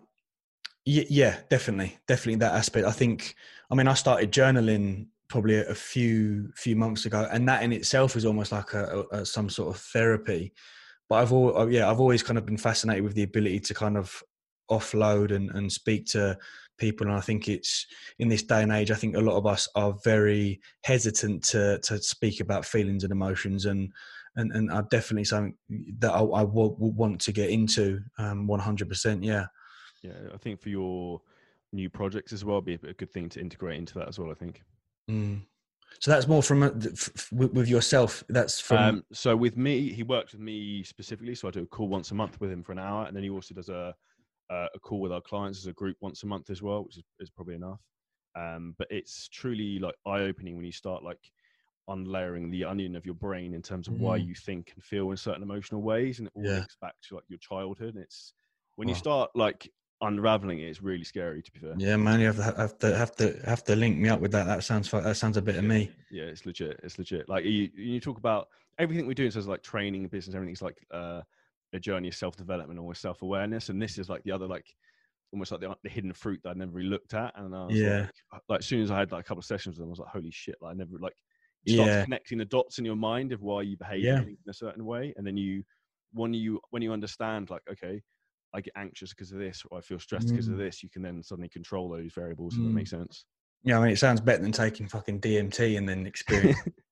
[0.84, 2.86] yeah definitely definitely that aspect.
[2.86, 3.34] I think
[3.70, 8.16] i mean i started journaling probably a, few few months ago and that in itself
[8.16, 10.52] is almost like a, a, some sort of therapy.
[11.08, 13.96] But i've all yeah i've always kind of been fascinated with the ability to kind
[13.96, 14.22] of
[14.70, 16.36] offload and, and speak to
[16.78, 17.86] people and i think it's
[18.18, 21.78] in this day and age i think a lot of us are very hesitant to
[21.80, 23.90] to speak about feelings and emotions and
[24.38, 25.54] and and are definitely something
[25.98, 29.24] that I, I want to get into um, 100%.
[29.24, 29.46] Yeah.
[30.02, 31.20] Yeah, I think for your
[31.72, 34.30] new projects as well, be a, good thing to integrate into that as well.
[34.30, 34.62] I think.
[35.10, 35.42] Mm.
[36.00, 38.22] So that's more from uh, f- f- with with yourself.
[38.28, 41.34] That's from Um, so with me, he works with me specifically.
[41.34, 43.24] So I do a call once a month with him for an hour, and then
[43.24, 43.94] he also does a
[44.50, 46.96] uh, a call with our clients as a group once a month as well, which
[46.96, 47.80] is, is probably enough.
[48.36, 51.18] Um, but it's truly like eye opening when you start like
[51.88, 54.26] unlayering the onion of your brain in terms of why Mm.
[54.26, 56.56] you think and feel in certain emotional ways, and it all Yeah.
[56.56, 57.94] links back to like your childhood.
[57.94, 58.32] And it's
[58.76, 59.70] when you start like
[60.00, 61.42] unraveling it, it's really scary.
[61.42, 61.74] To be fair.
[61.78, 62.20] yeah, man.
[62.20, 64.46] You have to have to have to have to link me up with that.
[64.46, 65.90] That sounds that sounds a bit of me.
[66.10, 66.80] Yeah, it's legit.
[66.82, 67.28] It's legit.
[67.28, 70.62] Like you, you talk about everything we do in terms of like training, business, everything's
[70.62, 71.20] like uh,
[71.72, 74.66] a journey of self development or self awareness, and this is like the other like
[75.32, 77.34] almost like the, the hidden fruit that I never really looked at.
[77.36, 78.06] And I was Yeah.
[78.32, 79.90] like, like as soon as I had like a couple of sessions with them, I
[79.90, 80.56] was like, holy shit!
[80.62, 81.16] Like I never like
[81.64, 82.04] you start Yeah.
[82.04, 84.22] connecting the dots in your mind of why you behave Yeah.
[84.22, 85.64] in a certain way, and then you
[86.12, 88.02] when you when you understand like okay.
[88.54, 90.58] I get anxious because of this, or I feel stressed because of Mm.
[90.60, 90.82] this.
[90.82, 92.72] You can then suddenly control those variables, if that Mm.
[92.72, 93.26] makes sense.
[93.62, 96.56] Yeah, I mean, it sounds better than taking fucking DMT and then experience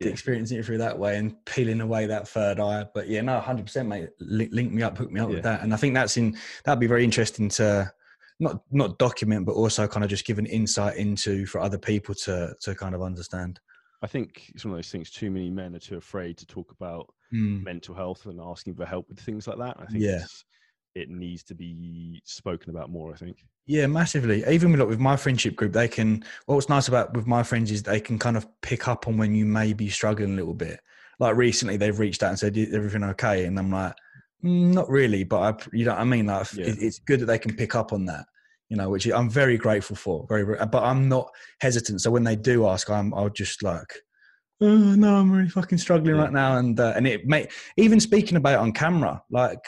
[0.00, 0.08] yeah.
[0.08, 2.86] experiencing it through that way and peeling away that third eye.
[2.94, 4.08] But yeah, no, hundred percent, mate.
[4.18, 5.34] Link, link, me up, hook me up yeah.
[5.34, 7.92] with that, and I think that's in that'd be very interesting to
[8.40, 12.14] not not document, but also kind of just give an insight into for other people
[12.14, 13.60] to to kind of understand.
[14.02, 15.10] I think it's one of those things.
[15.10, 17.62] Too many men are too afraid to talk about mm.
[17.64, 19.76] mental health and asking for help with things like that.
[19.80, 20.24] I think yeah.
[20.94, 23.12] it needs to be spoken about more.
[23.12, 23.44] I think.
[23.66, 24.44] Yeah, massively.
[24.48, 26.24] Even with, like, with my friendship group, they can.
[26.46, 29.34] What's nice about with my friends is they can kind of pick up on when
[29.34, 30.80] you may be struggling a little bit.
[31.18, 33.94] Like recently, they've reached out and said, "Everything okay?" And I'm like,
[34.44, 36.66] mm, "Not really," but I, you know, what I mean, like, yeah.
[36.68, 38.26] it's good that they can pick up on that
[38.68, 40.26] you know, which I'm very grateful for.
[40.28, 42.00] Very, but I'm not hesitant.
[42.00, 43.92] So when they do ask, I'm I'll just like,
[44.60, 46.22] oh, no, I'm really fucking struggling yeah.
[46.22, 49.60] right now, and uh, and it may even speaking about it on camera, like.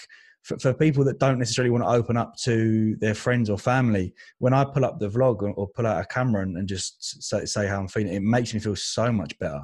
[0.43, 4.15] For, for people that don't necessarily want to open up to their friends or family,
[4.39, 7.23] when I pull up the vlog or, or pull out a camera and, and just
[7.23, 9.61] say, say how I'm feeling, it makes me feel so much better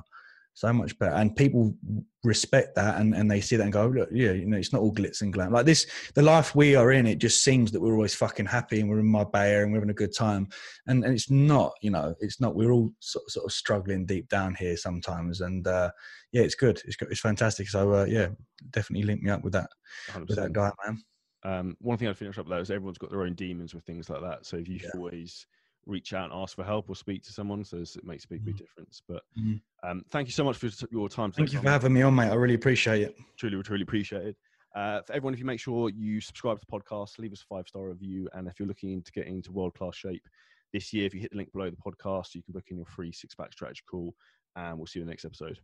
[0.56, 1.14] so much better.
[1.14, 1.74] And people
[2.24, 4.80] respect that and, and they see that and go, look, yeah, you know, it's not
[4.80, 5.52] all glitz and glam.
[5.52, 8.80] Like this, the life we are in, it just seems that we're always fucking happy
[8.80, 10.48] and we're in my Marbella and we're having a good time.
[10.86, 14.30] And, and it's not, you know, it's not, we're all sort, sort of struggling deep
[14.30, 15.42] down here sometimes.
[15.42, 15.90] And uh,
[16.32, 16.80] yeah, it's good.
[16.86, 17.68] It's, it's fantastic.
[17.68, 18.28] So uh, yeah,
[18.70, 19.68] definitely link me up with that,
[20.08, 20.26] 100%.
[20.26, 21.02] with that guy, man.
[21.42, 24.08] Um, one thing I'd finish up though is everyone's got their own demons with things
[24.08, 24.46] like that.
[24.46, 24.88] So if you yeah.
[24.94, 25.46] always
[25.86, 27.64] reach out and ask for help or speak to someone.
[27.64, 28.64] So it makes a big, big mm-hmm.
[28.64, 29.02] difference.
[29.08, 29.88] But mm-hmm.
[29.88, 31.32] um, thank you so much for your time.
[31.32, 32.30] Thank you for having me on, mate.
[32.30, 33.16] I really appreciate it.
[33.38, 34.36] Truly, truly appreciate it.
[34.74, 37.54] Uh, for everyone, if you make sure you subscribe to the podcast, leave us a
[37.54, 38.28] five star review.
[38.34, 40.22] And if you're looking to get into world class shape
[40.72, 42.86] this year, if you hit the link below the podcast, you can book in your
[42.86, 44.14] free six pack strategy call.
[44.54, 45.58] And we'll see you in the next episode.